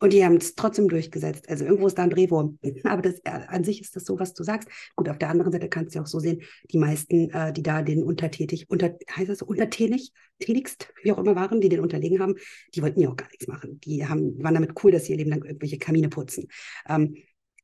Und 0.01 0.13
die 0.13 0.25
haben 0.25 0.37
es 0.37 0.55
trotzdem 0.55 0.89
durchgesetzt. 0.89 1.49
Also 1.49 1.65
irgendwo 1.65 1.87
ist 1.87 1.97
da 1.97 2.03
ein 2.03 2.11
Drehwurm. 2.11 2.59
Aber 2.85 3.03
das, 3.03 3.21
äh, 3.25 3.31
an 3.31 3.65
sich 3.65 3.81
ist 3.81 3.97
das 3.97 4.05
so, 4.05 4.19
was 4.19 4.35
du 4.35 4.43
sagst. 4.43 4.69
Gut, 4.97 5.09
auf 5.09 5.19
der 5.19 5.31
anderen 5.31 5.53
Seite 5.53 5.69
kannst 5.69 5.95
du 5.95 6.01
auch 6.01 6.07
so 6.07 6.19
sehen, 6.19 6.43
die 6.71 6.79
meisten, 6.79 7.31
äh, 7.31 7.53
die 7.53 7.63
da 7.63 7.83
den 7.83 8.03
untertätig, 8.03 8.69
unter, 8.69 8.97
heißt 9.17 9.29
das 9.29 9.39
so, 9.39 9.47
untertänig, 9.47 10.13
tätigst, 10.41 10.93
wie 11.03 11.13
auch 11.13 11.19
immer 11.19 11.37
waren, 11.37 11.61
die 11.61 11.69
den 11.69 11.81
unterlegen 11.81 12.21
haben, 12.21 12.35
die 12.75 12.83
wollten 12.83 13.01
ja 13.01 13.09
auch 13.09 13.17
gar 13.17 13.29
nichts 13.29 13.47
machen. 13.47 13.81
Die 13.81 14.07
haben, 14.07 14.43
waren 14.43 14.55
damit 14.55 14.73
cool, 14.83 14.91
dass 14.91 15.05
sie 15.05 15.13
ihr 15.13 15.19
Leben 15.19 15.31
lang 15.31 15.45
irgendwelche 15.45 15.79
Kamine 15.79 16.09
putzen. 16.09 16.49
Ähm, 16.89 17.17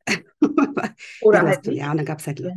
Oder 1.21 1.39
ja, 1.39 1.47
halt. 1.47 1.67
Ja, 1.67 1.91
und 1.91 1.97
dann 1.99 2.07
gab 2.07 2.21
es 2.21 2.27
halt. 2.27 2.41
Ja. 2.41 2.51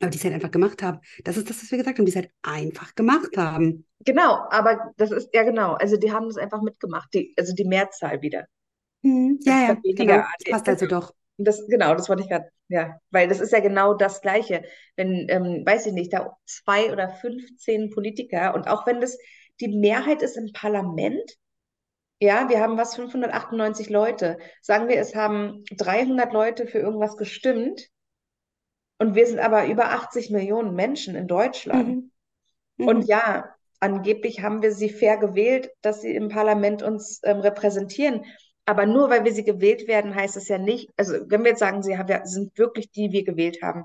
Aber 0.00 0.10
die 0.10 0.18
es 0.18 0.24
halt 0.24 0.34
einfach 0.34 0.50
gemacht 0.50 0.82
haben. 0.82 1.00
Das 1.24 1.36
ist 1.36 1.50
das, 1.50 1.60
was 1.62 1.70
wir 1.70 1.78
gesagt 1.78 1.98
haben, 1.98 2.04
die 2.04 2.10
es 2.10 2.16
halt 2.16 2.30
einfach 2.42 2.94
gemacht 2.94 3.36
haben. 3.36 3.84
Genau, 4.04 4.46
aber 4.50 4.92
das 4.96 5.10
ist, 5.10 5.30
ja 5.32 5.42
genau, 5.42 5.74
also 5.74 5.96
die 5.96 6.12
haben 6.12 6.26
das 6.26 6.36
einfach 6.36 6.62
mitgemacht, 6.62 7.12
die, 7.14 7.34
also 7.36 7.52
die 7.52 7.64
Mehrzahl 7.64 8.22
wieder. 8.22 8.46
Hm, 9.02 9.38
ja, 9.42 9.68
ja, 9.68 9.76
genau, 9.82 10.22
das 10.38 10.50
passt 10.50 10.68
also 10.68 10.86
doch. 10.86 11.14
Das, 11.36 11.66
genau, 11.68 11.94
das 11.94 12.08
wollte 12.08 12.22
ich 12.22 12.28
gerade, 12.28 12.48
ja, 12.68 12.98
weil 13.10 13.28
das 13.28 13.40
ist 13.40 13.52
ja 13.52 13.60
genau 13.60 13.94
das 13.94 14.20
Gleiche. 14.20 14.64
Wenn, 14.96 15.26
ähm, 15.28 15.62
weiß 15.64 15.86
ich 15.86 15.92
nicht, 15.92 16.12
da 16.12 16.36
zwei 16.46 16.92
oder 16.92 17.08
15 17.08 17.90
Politiker 17.90 18.54
und 18.54 18.68
auch 18.68 18.86
wenn 18.86 19.00
das 19.00 19.18
die 19.60 19.68
Mehrheit 19.68 20.22
ist 20.22 20.36
im 20.36 20.52
Parlament, 20.52 21.36
ja, 22.20 22.48
wir 22.48 22.60
haben 22.60 22.76
was 22.76 22.96
598 22.96 23.90
Leute. 23.90 24.38
Sagen 24.60 24.88
wir, 24.88 24.96
es 24.98 25.14
haben 25.14 25.64
300 25.76 26.32
Leute 26.32 26.66
für 26.66 26.78
irgendwas 26.78 27.16
gestimmt 27.16 27.88
und 28.98 29.14
wir 29.14 29.26
sind 29.26 29.38
aber 29.38 29.66
über 29.66 29.90
80 29.90 30.30
Millionen 30.30 30.74
Menschen 30.74 31.14
in 31.14 31.28
Deutschland. 31.28 31.88
Mhm. 31.88 32.10
Mhm. 32.78 32.88
Und 32.88 33.02
ja, 33.08 33.54
angeblich 33.80 34.42
haben 34.42 34.62
wir 34.62 34.72
sie 34.72 34.88
fair 34.88 35.16
gewählt, 35.18 35.70
dass 35.82 36.00
sie 36.00 36.14
im 36.14 36.28
Parlament 36.28 36.82
uns 36.82 37.20
ähm, 37.22 37.38
repräsentieren. 37.38 38.24
Aber 38.64 38.86
nur 38.86 39.08
weil 39.08 39.24
wir 39.24 39.32
sie 39.32 39.44
gewählt 39.44 39.88
werden, 39.88 40.14
heißt 40.14 40.36
es 40.36 40.48
ja 40.48 40.58
nicht, 40.58 40.90
also 40.96 41.14
wenn 41.26 41.42
wir 41.42 41.50
jetzt 41.50 41.60
sagen, 41.60 41.82
sie 41.82 41.96
haben, 41.96 42.26
sind 42.26 42.58
wirklich 42.58 42.90
die, 42.90 43.08
die 43.08 43.18
wir 43.18 43.24
gewählt 43.24 43.62
haben, 43.62 43.84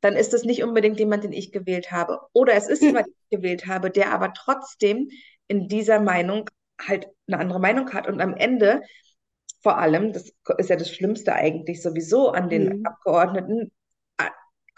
dann 0.00 0.14
ist 0.14 0.32
es 0.32 0.44
nicht 0.44 0.62
unbedingt 0.62 0.98
jemand, 0.98 1.24
den 1.24 1.32
ich 1.32 1.50
gewählt 1.50 1.90
habe. 1.90 2.20
Oder 2.32 2.54
es 2.54 2.68
ist 2.68 2.82
jemand, 2.82 3.06
den 3.06 3.14
ich 3.28 3.36
gewählt 3.38 3.66
habe, 3.66 3.90
der 3.90 4.12
aber 4.12 4.32
trotzdem 4.32 5.10
in 5.48 5.66
dieser 5.68 6.00
Meinung 6.00 6.48
halt 6.80 7.08
eine 7.26 7.38
andere 7.38 7.60
Meinung 7.60 7.92
hat. 7.92 8.06
Und 8.06 8.20
am 8.20 8.34
Ende, 8.34 8.82
vor 9.62 9.78
allem, 9.78 10.12
das 10.12 10.32
ist 10.58 10.70
ja 10.70 10.76
das 10.76 10.90
Schlimmste 10.90 11.34
eigentlich 11.34 11.82
sowieso 11.82 12.30
an 12.30 12.48
den 12.48 12.78
mhm. 12.78 12.86
Abgeordneten, 12.86 13.72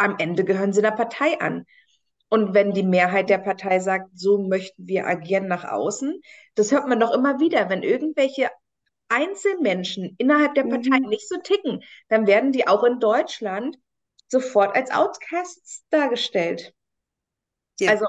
am 0.02 0.16
Ende 0.18 0.44
gehören 0.44 0.72
sie 0.72 0.82
der 0.82 0.92
Partei 0.92 1.40
an. 1.40 1.64
Und 2.28 2.54
wenn 2.54 2.72
die 2.72 2.82
Mehrheit 2.82 3.28
der 3.28 3.38
Partei 3.38 3.78
sagt, 3.78 4.10
so 4.14 4.38
möchten 4.38 4.86
wir 4.86 5.06
agieren 5.06 5.48
nach 5.48 5.64
außen, 5.64 6.20
das 6.54 6.72
hört 6.72 6.88
man 6.88 6.98
doch 6.98 7.12
immer 7.12 7.40
wieder, 7.40 7.68
wenn 7.68 7.82
irgendwelche 7.82 8.50
Einzelmenschen 9.08 10.14
innerhalb 10.16 10.54
der 10.54 10.64
Partei 10.64 11.00
mhm. 11.00 11.08
nicht 11.08 11.28
so 11.28 11.36
ticken, 11.42 11.82
dann 12.08 12.26
werden 12.26 12.52
die 12.52 12.66
auch 12.66 12.84
in 12.84 13.00
Deutschland 13.00 13.76
sofort 14.28 14.74
als 14.74 14.90
Outcasts 14.90 15.84
dargestellt. 15.90 16.72
Ja. 17.78 17.90
Also, 17.90 18.06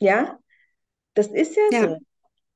ja, 0.00 0.38
das 1.14 1.28
ist 1.28 1.56
ja, 1.56 1.62
ja. 1.70 1.88
so. 1.88 1.98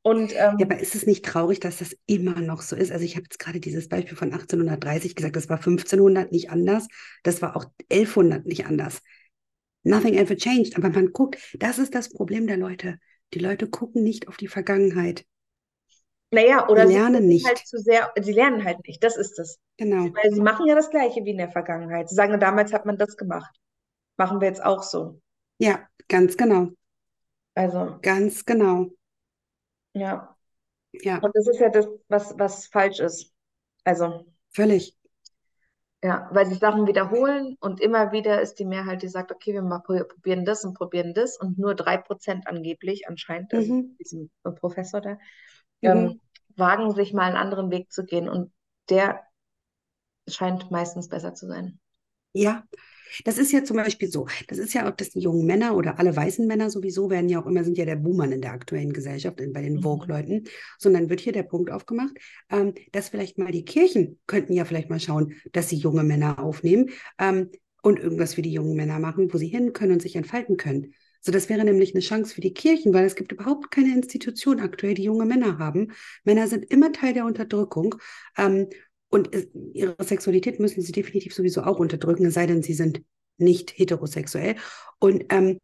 Und, 0.07 0.35
ähm, 0.35 0.57
ja, 0.61 0.66
aber 0.66 0.79
ist 0.79 0.95
es 0.95 1.05
nicht 1.05 1.25
traurig, 1.25 1.59
dass 1.59 1.79
das 1.79 1.97
immer 2.07 2.40
noch 2.40 2.62
so 2.62 2.77
ist? 2.77 2.92
Also 2.92 3.05
ich 3.05 3.16
habe 3.16 3.25
jetzt 3.25 3.40
gerade 3.40 3.59
dieses 3.59 3.88
Beispiel 3.88 4.16
von 4.16 4.33
1830 4.33 5.16
gesagt, 5.16 5.35
das 5.35 5.49
war 5.49 5.57
1500 5.57 6.31
nicht 6.31 6.49
anders, 6.49 6.87
das 7.25 7.42
war 7.42 7.57
auch 7.57 7.64
1100 7.90 8.47
nicht 8.47 8.66
anders. 8.66 9.03
Nothing 9.83 10.14
ever 10.14 10.37
changed. 10.37 10.77
Aber 10.77 10.90
man 10.90 11.11
guckt, 11.11 11.40
das 11.59 11.81
ist 11.81 11.92
das 11.97 12.09
Problem 12.09 12.47
der 12.47 12.57
Leute. 12.57 13.01
Die 13.35 13.40
Leute 13.40 13.69
gucken 13.69 14.05
nicht 14.05 14.29
auf 14.29 14.37
die 14.37 14.47
Vergangenheit. 14.47 15.25
Naja, 16.31 16.69
oder 16.69 16.87
sie 16.87 16.95
lernen 16.95 17.23
sie 17.23 17.29
nicht. 17.29 17.47
Halt 17.49 17.59
zu 17.66 17.77
sehr, 17.77 18.12
sie 18.23 18.33
lernen 18.33 18.62
halt 18.62 18.87
nicht, 18.87 19.03
das 19.03 19.16
ist 19.16 19.40
es. 19.40 19.59
Genau. 19.77 20.05
Weil 20.14 20.33
sie 20.33 20.40
machen 20.40 20.66
ja 20.69 20.77
das 20.77 20.90
Gleiche 20.90 21.25
wie 21.25 21.31
in 21.31 21.38
der 21.38 21.51
Vergangenheit. 21.51 22.09
Sie 22.09 22.14
sagen, 22.14 22.38
damals 22.38 22.73
hat 22.73 22.87
man 22.87 22.97
das 22.97 23.16
gemacht. 23.16 23.57
Machen 24.16 24.40
wir 24.40 24.47
jetzt 24.47 24.64
auch 24.64 24.85
so. 24.85 25.21
Ja, 25.59 25.81
ganz 26.07 26.37
genau. 26.37 26.69
Also. 27.57 27.99
Ganz 28.03 28.45
genau. 28.45 28.92
Ja. 29.97 30.37
Ja. 30.93 31.19
Und 31.19 31.35
das 31.35 31.47
ist 31.49 31.61
ja 31.61 31.69
das, 31.69 31.89
was, 32.09 32.39
was 32.39 32.67
falsch 32.67 33.01
ist. 33.01 33.33
Also. 33.85 34.27
Völlig. 34.51 34.97
Ja, 36.03 36.29
weil 36.31 36.47
sich 36.47 36.59
Sachen 36.59 36.87
wiederholen 36.87 37.57
und 37.61 37.81
immer 37.81 38.13
wieder 38.13 38.41
ist 38.41 38.59
die 38.59 38.65
Mehrheit, 38.65 39.03
die 39.03 39.09
sagt, 39.09 39.33
okay, 39.33 39.55
wir 39.55 39.63
mal 39.63 39.81
probieren 39.81 40.45
das 40.45 40.65
und 40.65 40.75
probieren 40.75 41.15
das 41.15 41.39
und 41.39 41.59
nur 41.59 41.75
drei 41.75 41.97
Prozent 41.97 42.47
angeblich, 42.47 43.09
anscheinend, 43.09 43.53
also 43.55 43.73
mhm. 43.73 43.97
diesem 43.97 44.31
Professor 44.43 45.01
da, 45.01 45.19
ähm, 45.83 46.03
mhm. 46.03 46.21
wagen 46.55 46.95
sich 46.95 47.13
mal 47.13 47.25
einen 47.25 47.37
anderen 47.37 47.71
Weg 47.71 47.91
zu 47.91 48.05
gehen 48.05 48.29
und 48.29 48.53
der 48.89 49.23
scheint 50.29 50.71
meistens 50.71 51.09
besser 51.09 51.35
zu 51.35 51.47
sein. 51.47 51.81
Ja, 52.35 52.63
das 53.25 53.38
ist 53.38 53.53
ja 53.53 53.64
zum 53.64 53.77
Beispiel 53.77 54.11
so. 54.11 54.27
Das 54.49 54.59
ist 54.59 54.75
ja, 54.75 54.88
ob 54.88 54.97
das 54.97 55.11
die 55.11 55.21
jungen 55.21 55.47
Männer 55.47 55.77
oder 55.77 55.99
alle 55.99 56.14
weißen 56.14 56.47
Männer 56.47 56.71
sowieso 56.71 57.11
werden 57.11 57.29
ja 57.29 57.40
auch 57.40 57.47
immer, 57.47 57.64
sind 57.64 57.79
ja 57.79 57.85
der 57.85 57.97
Boomer 57.97 58.31
in 58.31 58.40
der 58.40 58.53
aktuellen 58.53 58.92
Gesellschaft, 58.92 59.37
bei 59.37 59.62
den 59.62 59.75
mhm. 59.75 59.83
Vogue-Leuten. 59.83 60.45
Sondern 60.79 61.11
wird 61.11 61.21
hier 61.21 61.33
der 61.33 61.42
Punkt 61.42 61.71
aufgemacht, 61.71 62.14
ähm, 62.51 62.75
dass 62.92 63.09
vielleicht 63.09 63.38
mal 63.38 63.53
die 63.53 63.64
Kirchen 63.64 64.19
könnten 64.27 64.53
ja 64.53 64.64
vielleicht 64.64 64.90
mal 64.90 65.01
schauen, 65.01 65.35
dass 65.53 65.69
sie 65.69 65.77
junge 65.77 66.05
Männer 66.05 66.38
aufnehmen 66.38 66.90
ähm, 67.19 67.51
und 67.83 67.99
irgendwas 67.99 68.35
für 68.35 68.42
die 68.42 68.53
jungen 68.53 68.77
Männer 68.77 68.99
machen, 68.99 69.33
wo 69.33 69.38
sie 69.38 69.49
hin 69.49 69.73
können 69.73 69.92
und 69.92 70.03
sich 70.03 70.16
entfalten 70.16 70.57
können. 70.57 70.95
So, 71.27 71.33
das 71.33 71.49
wäre 71.49 71.64
nämlich 71.64 71.92
eine 71.92 72.03
Chance 72.03 72.33
für 72.33 72.40
die 72.40 72.55
Kirchen, 72.55 72.95
weil 72.95 73.05
es 73.05 73.16
gibt 73.16 73.33
überhaupt 73.33 73.73
keine 73.73 73.92
Institution 73.92 74.61
aktuell, 74.61 74.95
die 74.95 75.03
junge 75.03 75.25
Männer 75.25 75.59
haben. 75.59 75.92
Männer 76.23 76.47
sind 76.47 76.71
immer 76.71 76.92
Teil 76.92 77.14
der 77.14 77.25
Unterdrückung. 77.25 77.97
Ähm, 78.38 78.69
und 79.09 79.31
ihre 79.73 79.97
Sexualität 80.03 80.61
müssen 80.61 80.83
sie 80.83 80.92
definitiv 80.92 81.35
sowieso 81.35 81.62
auch 81.62 81.79
unterdrücken, 81.79 82.27
es 82.27 82.35
sei 82.35 82.47
denn, 82.47 82.62
sie 82.62 82.75
sind 82.75 83.03
nicht 83.38 83.79
heterosexuell. 83.79 84.57
Und 84.99 85.25
ähm, 85.31 85.61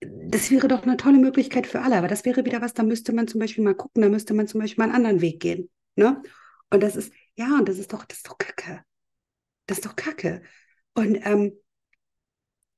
das 0.00 0.50
wäre 0.50 0.68
doch 0.68 0.82
eine 0.82 0.96
tolle 0.96 1.18
Möglichkeit 1.18 1.66
für 1.66 1.80
alle. 1.80 1.96
Aber 1.96 2.08
das 2.08 2.24
wäre 2.24 2.44
wieder 2.44 2.60
was, 2.60 2.74
da 2.74 2.82
müsste 2.82 3.12
man 3.12 3.28
zum 3.28 3.40
Beispiel 3.40 3.64
mal 3.64 3.74
gucken, 3.74 4.02
da 4.02 4.08
müsste 4.08 4.34
man 4.34 4.46
zum 4.46 4.60
Beispiel 4.60 4.84
mal 4.84 4.92
einen 4.92 4.96
anderen 4.96 5.20
Weg 5.20 5.40
gehen. 5.40 5.70
Ne? 5.96 6.22
Und 6.70 6.82
das 6.82 6.96
ist, 6.96 7.12
ja, 7.36 7.58
und 7.58 7.68
das 7.68 7.78
ist 7.78 7.92
doch, 7.92 8.04
das 8.04 8.18
ist 8.18 8.28
doch 8.28 8.38
Kacke. 8.38 8.82
Das 9.66 9.78
ist 9.78 9.86
doch 9.86 9.96
Kacke. 9.96 10.42
Und 10.94 11.18
ähm, 11.24 11.52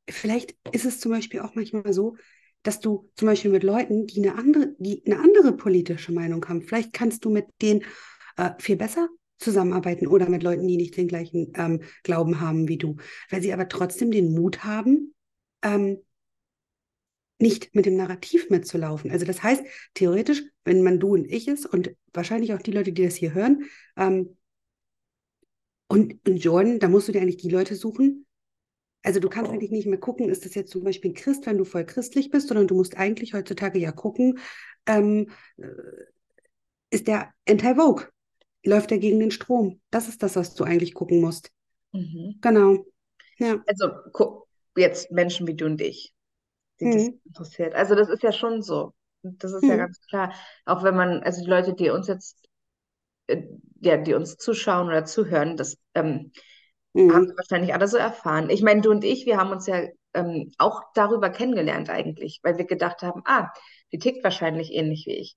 vielleicht 0.08 0.56
ist 0.72 0.84
es 0.84 1.00
zum 1.00 1.12
Beispiel 1.12 1.40
auch 1.40 1.54
manchmal 1.54 1.92
so, 1.92 2.16
dass 2.62 2.80
du 2.80 3.10
zum 3.16 3.26
Beispiel 3.26 3.50
mit 3.50 3.62
Leuten, 3.62 4.06
die 4.06 4.22
eine 4.22 4.36
andere, 4.36 4.74
die 4.78 5.02
eine 5.06 5.18
andere 5.18 5.56
politische 5.56 6.12
Meinung 6.12 6.46
haben, 6.46 6.62
vielleicht 6.62 6.92
kannst 6.92 7.24
du 7.24 7.30
mit 7.30 7.46
denen 7.62 7.82
äh, 8.36 8.50
viel 8.58 8.76
besser 8.76 9.08
zusammenarbeiten 9.40 10.06
oder 10.06 10.28
mit 10.28 10.42
Leuten, 10.42 10.68
die 10.68 10.76
nicht 10.76 10.96
den 10.96 11.08
gleichen 11.08 11.52
ähm, 11.56 11.82
Glauben 12.02 12.40
haben 12.40 12.68
wie 12.68 12.78
du. 12.78 12.96
Weil 13.30 13.42
sie 13.42 13.52
aber 13.52 13.68
trotzdem 13.68 14.10
den 14.10 14.32
Mut 14.32 14.64
haben, 14.64 15.14
ähm, 15.62 15.98
nicht 17.38 17.74
mit 17.74 17.86
dem 17.86 17.96
Narrativ 17.96 18.50
mitzulaufen. 18.50 19.10
Also 19.10 19.24
das 19.24 19.42
heißt, 19.42 19.64
theoretisch, 19.94 20.42
wenn 20.64 20.82
man 20.82 21.00
du 21.00 21.14
und 21.14 21.26
ich 21.26 21.48
ist 21.48 21.66
und 21.66 21.94
wahrscheinlich 22.12 22.54
auch 22.54 22.62
die 22.62 22.72
Leute, 22.72 22.92
die 22.92 23.04
das 23.04 23.16
hier 23.16 23.34
hören, 23.34 23.64
ähm, 23.96 24.36
Und, 25.88 26.24
und 26.28 26.36
Jordan, 26.36 26.78
da 26.78 26.88
musst 26.88 27.08
du 27.08 27.12
dir 27.12 27.20
eigentlich 27.20 27.42
die 27.42 27.50
Leute 27.50 27.74
suchen. 27.74 28.26
Also 29.02 29.18
du 29.18 29.28
kannst 29.28 29.50
eigentlich 29.50 29.72
nicht 29.72 29.86
mehr 29.86 29.98
gucken, 29.98 30.28
ist 30.28 30.44
das 30.44 30.54
jetzt 30.54 30.70
zum 30.70 30.84
Beispiel 30.84 31.10
ein 31.10 31.14
Christ, 31.14 31.46
wenn 31.46 31.58
du 31.58 31.64
voll 31.64 31.84
christlich 31.84 32.30
bist, 32.30 32.46
sondern 32.46 32.68
du 32.68 32.76
musst 32.76 32.96
eigentlich 32.96 33.34
heutzutage 33.34 33.78
ja 33.80 33.90
gucken, 33.90 34.38
ähm, 34.86 35.30
äh, 35.56 35.66
ist 36.90 37.08
der 37.08 37.32
anti-Vogue? 37.48 38.06
Läuft 38.64 38.92
er 38.92 38.98
gegen 38.98 39.20
den 39.20 39.30
Strom? 39.30 39.80
Das 39.90 40.08
ist 40.08 40.22
das, 40.22 40.36
was 40.36 40.54
du 40.54 40.64
eigentlich 40.64 40.94
gucken 40.94 41.20
musst. 41.20 41.50
Mhm. 41.92 42.38
Genau. 42.40 42.84
Ja. 43.38 43.62
Also 43.66 44.46
jetzt 44.76 45.10
Menschen 45.10 45.46
wie 45.46 45.54
du 45.54 45.66
und 45.66 45.80
ich, 45.80 46.14
die 46.78 46.86
mhm. 46.86 46.92
das 46.92 47.08
interessiert. 47.24 47.74
Also 47.74 47.94
das 47.94 48.08
ist 48.08 48.22
ja 48.22 48.32
schon 48.32 48.62
so. 48.62 48.94
Das 49.22 49.52
ist 49.52 49.62
mhm. 49.62 49.70
ja 49.70 49.76
ganz 49.76 50.00
klar. 50.08 50.32
Auch 50.64 50.82
wenn 50.82 50.96
man, 50.96 51.22
also 51.22 51.42
die 51.42 51.50
Leute, 51.50 51.74
die 51.74 51.90
uns 51.90 52.06
jetzt, 52.06 52.36
äh, 53.26 53.42
ja, 53.80 53.96
die 53.96 54.14
uns 54.14 54.36
zuschauen 54.36 54.88
oder 54.88 55.04
zuhören, 55.04 55.56
das 55.56 55.76
ähm, 55.94 56.32
mhm. 56.92 57.12
haben 57.12 57.26
sie 57.26 57.36
wahrscheinlich 57.36 57.74
alle 57.74 57.88
so 57.88 57.96
erfahren. 57.96 58.50
Ich 58.50 58.62
meine, 58.62 58.80
du 58.80 58.90
und 58.90 59.04
ich, 59.04 59.26
wir 59.26 59.36
haben 59.36 59.50
uns 59.50 59.66
ja 59.66 59.86
ähm, 60.14 60.52
auch 60.58 60.82
darüber 60.94 61.30
kennengelernt 61.30 61.90
eigentlich, 61.90 62.40
weil 62.42 62.58
wir 62.58 62.64
gedacht 62.66 63.02
haben, 63.02 63.22
ah, 63.24 63.48
die 63.92 63.98
tickt 63.98 64.24
wahrscheinlich 64.24 64.72
ähnlich 64.72 65.04
wie 65.06 65.16
ich. 65.16 65.36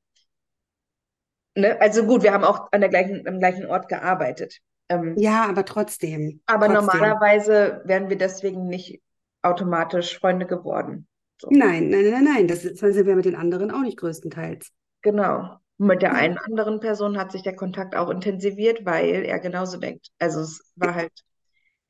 Ne? 1.55 1.79
Also 1.79 2.05
gut, 2.05 2.23
wir 2.23 2.33
haben 2.33 2.43
auch 2.43 2.71
an 2.71 2.81
der 2.81 2.89
gleichen, 2.89 3.27
am 3.27 3.39
gleichen 3.39 3.65
Ort 3.65 3.87
gearbeitet. 3.87 4.59
Ähm, 4.89 5.15
ja, 5.17 5.45
aber 5.47 5.65
trotzdem. 5.65 6.41
Aber 6.45 6.67
trotzdem. 6.67 6.85
normalerweise 6.85 7.81
wären 7.85 8.09
wir 8.09 8.17
deswegen 8.17 8.67
nicht 8.67 9.01
automatisch 9.41 10.17
Freunde 10.17 10.45
geworden. 10.45 11.07
So. 11.39 11.49
Nein, 11.51 11.89
nein, 11.89 12.09
nein, 12.09 12.23
nein. 12.23 12.47
Das 12.47 12.61
sind 12.61 13.05
wir 13.05 13.15
mit 13.15 13.25
den 13.25 13.35
anderen 13.35 13.71
auch 13.71 13.81
nicht 13.81 13.97
größtenteils. 13.97 14.71
Genau. 15.01 15.57
Mit 15.77 16.01
der 16.01 16.13
einen 16.13 16.37
anderen 16.37 16.79
Person 16.79 17.17
hat 17.17 17.31
sich 17.31 17.41
der 17.41 17.55
Kontakt 17.55 17.95
auch 17.95 18.09
intensiviert, 18.09 18.85
weil 18.85 19.25
er 19.25 19.39
genauso 19.39 19.77
denkt. 19.77 20.09
Also 20.19 20.41
es 20.41 20.61
war 20.75 20.95
halt, 20.95 21.11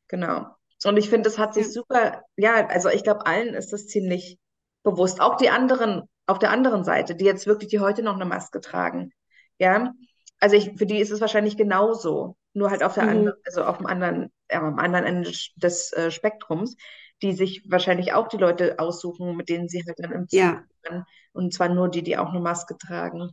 genau. 0.08 0.48
Und 0.86 0.98
ich 0.98 1.10
finde, 1.10 1.30
es 1.30 1.38
hat 1.38 1.54
sich 1.54 1.72
super, 1.72 2.24
ja, 2.36 2.68
also 2.68 2.90
ich 2.90 3.04
glaube, 3.04 3.26
allen 3.26 3.54
ist 3.54 3.72
das 3.72 3.88
ziemlich 3.88 4.38
bewusst. 4.84 5.22
Auch 5.22 5.38
die 5.38 5.50
anderen 5.50 6.04
auf 6.26 6.40
der 6.40 6.52
anderen 6.52 6.84
Seite, 6.84 7.16
die 7.16 7.26
jetzt 7.26 7.48
wirklich, 7.48 7.70
die 7.70 7.80
heute 7.80 8.04
noch 8.04 8.16
eine 8.16 8.26
Maske 8.26 8.62
tragen. 8.62 9.12
Ja, 9.60 9.94
also 10.40 10.56
ich, 10.56 10.72
für 10.78 10.86
die 10.86 11.00
ist 11.00 11.12
es 11.12 11.22
wahrscheinlich 11.22 11.58
genauso, 11.58 12.36
nur 12.54 12.70
halt 12.70 12.84
auf 12.84 12.96
der 12.96 13.04
mhm. 13.04 13.10
anderen, 13.10 13.38
also 13.46 13.64
auf 13.64 13.78
dem 13.78 13.86
anderen, 13.86 14.32
ja, 14.52 14.62
am 14.62 14.80
anderen 14.80 15.06
Ende 15.06 15.32
des 15.56 15.94
äh, 15.94 16.12
Spektrums, 16.12 16.76
die 17.22 17.34
sich 17.34 17.64
wahrscheinlich 17.70 18.14
auch 18.14 18.28
die 18.28 18.38
Leute 18.38 18.80
aussuchen, 18.80 19.36
mit 19.38 19.50
denen 19.50 19.70
sie 19.70 19.84
halt 19.86 19.98
dann 20.00 20.12
im 20.12 20.28
Zug 20.28 20.40
ja. 20.40 20.64
Sind. 20.84 21.06
Und 21.32 21.54
zwar 21.54 21.70
nur 21.70 21.90
die, 21.90 22.04
die 22.04 22.18
auch 22.18 22.30
eine 22.30 22.42
Maske 22.42 22.78
tragen. 22.78 23.32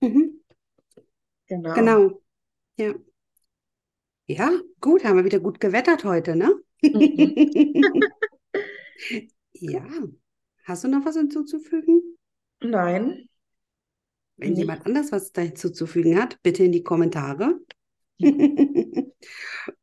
Mhm. 0.00 0.40
Genau. 1.48 1.74
Genau. 1.74 2.22
Ja. 2.76 2.94
Ja, 4.26 4.50
gut, 4.80 5.04
haben 5.04 5.16
wir 5.16 5.24
wieder 5.24 5.40
gut 5.40 5.60
gewettert 5.60 6.04
heute, 6.04 6.36
ne? 6.36 6.54
Mhm. 6.80 8.00
ja. 9.52 9.84
Hast 10.64 10.84
du 10.84 10.88
noch 10.88 11.04
was 11.04 11.16
hinzuzufügen? 11.16 12.16
Nein. 12.60 13.28
Wenn 14.36 14.56
jemand 14.56 14.86
anders 14.86 15.12
was 15.12 15.30
hinzuzufügen 15.36 16.20
hat, 16.20 16.42
bitte 16.42 16.64
in 16.64 16.72
die 16.72 16.82
Kommentare. 16.82 17.60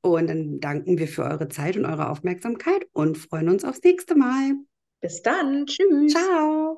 und 0.01 0.27
dann 0.27 0.59
danken 0.59 0.97
wir 0.97 1.07
für 1.07 1.23
eure 1.23 1.49
Zeit 1.49 1.77
und 1.77 1.85
eure 1.85 2.09
Aufmerksamkeit 2.09 2.88
und 2.91 3.17
freuen 3.17 3.49
uns 3.49 3.63
aufs 3.63 3.81
nächste 3.83 4.15
Mal. 4.15 4.53
Bis 5.01 5.21
dann. 5.21 5.65
Tschüss. 5.65 6.12
Ciao. 6.12 6.68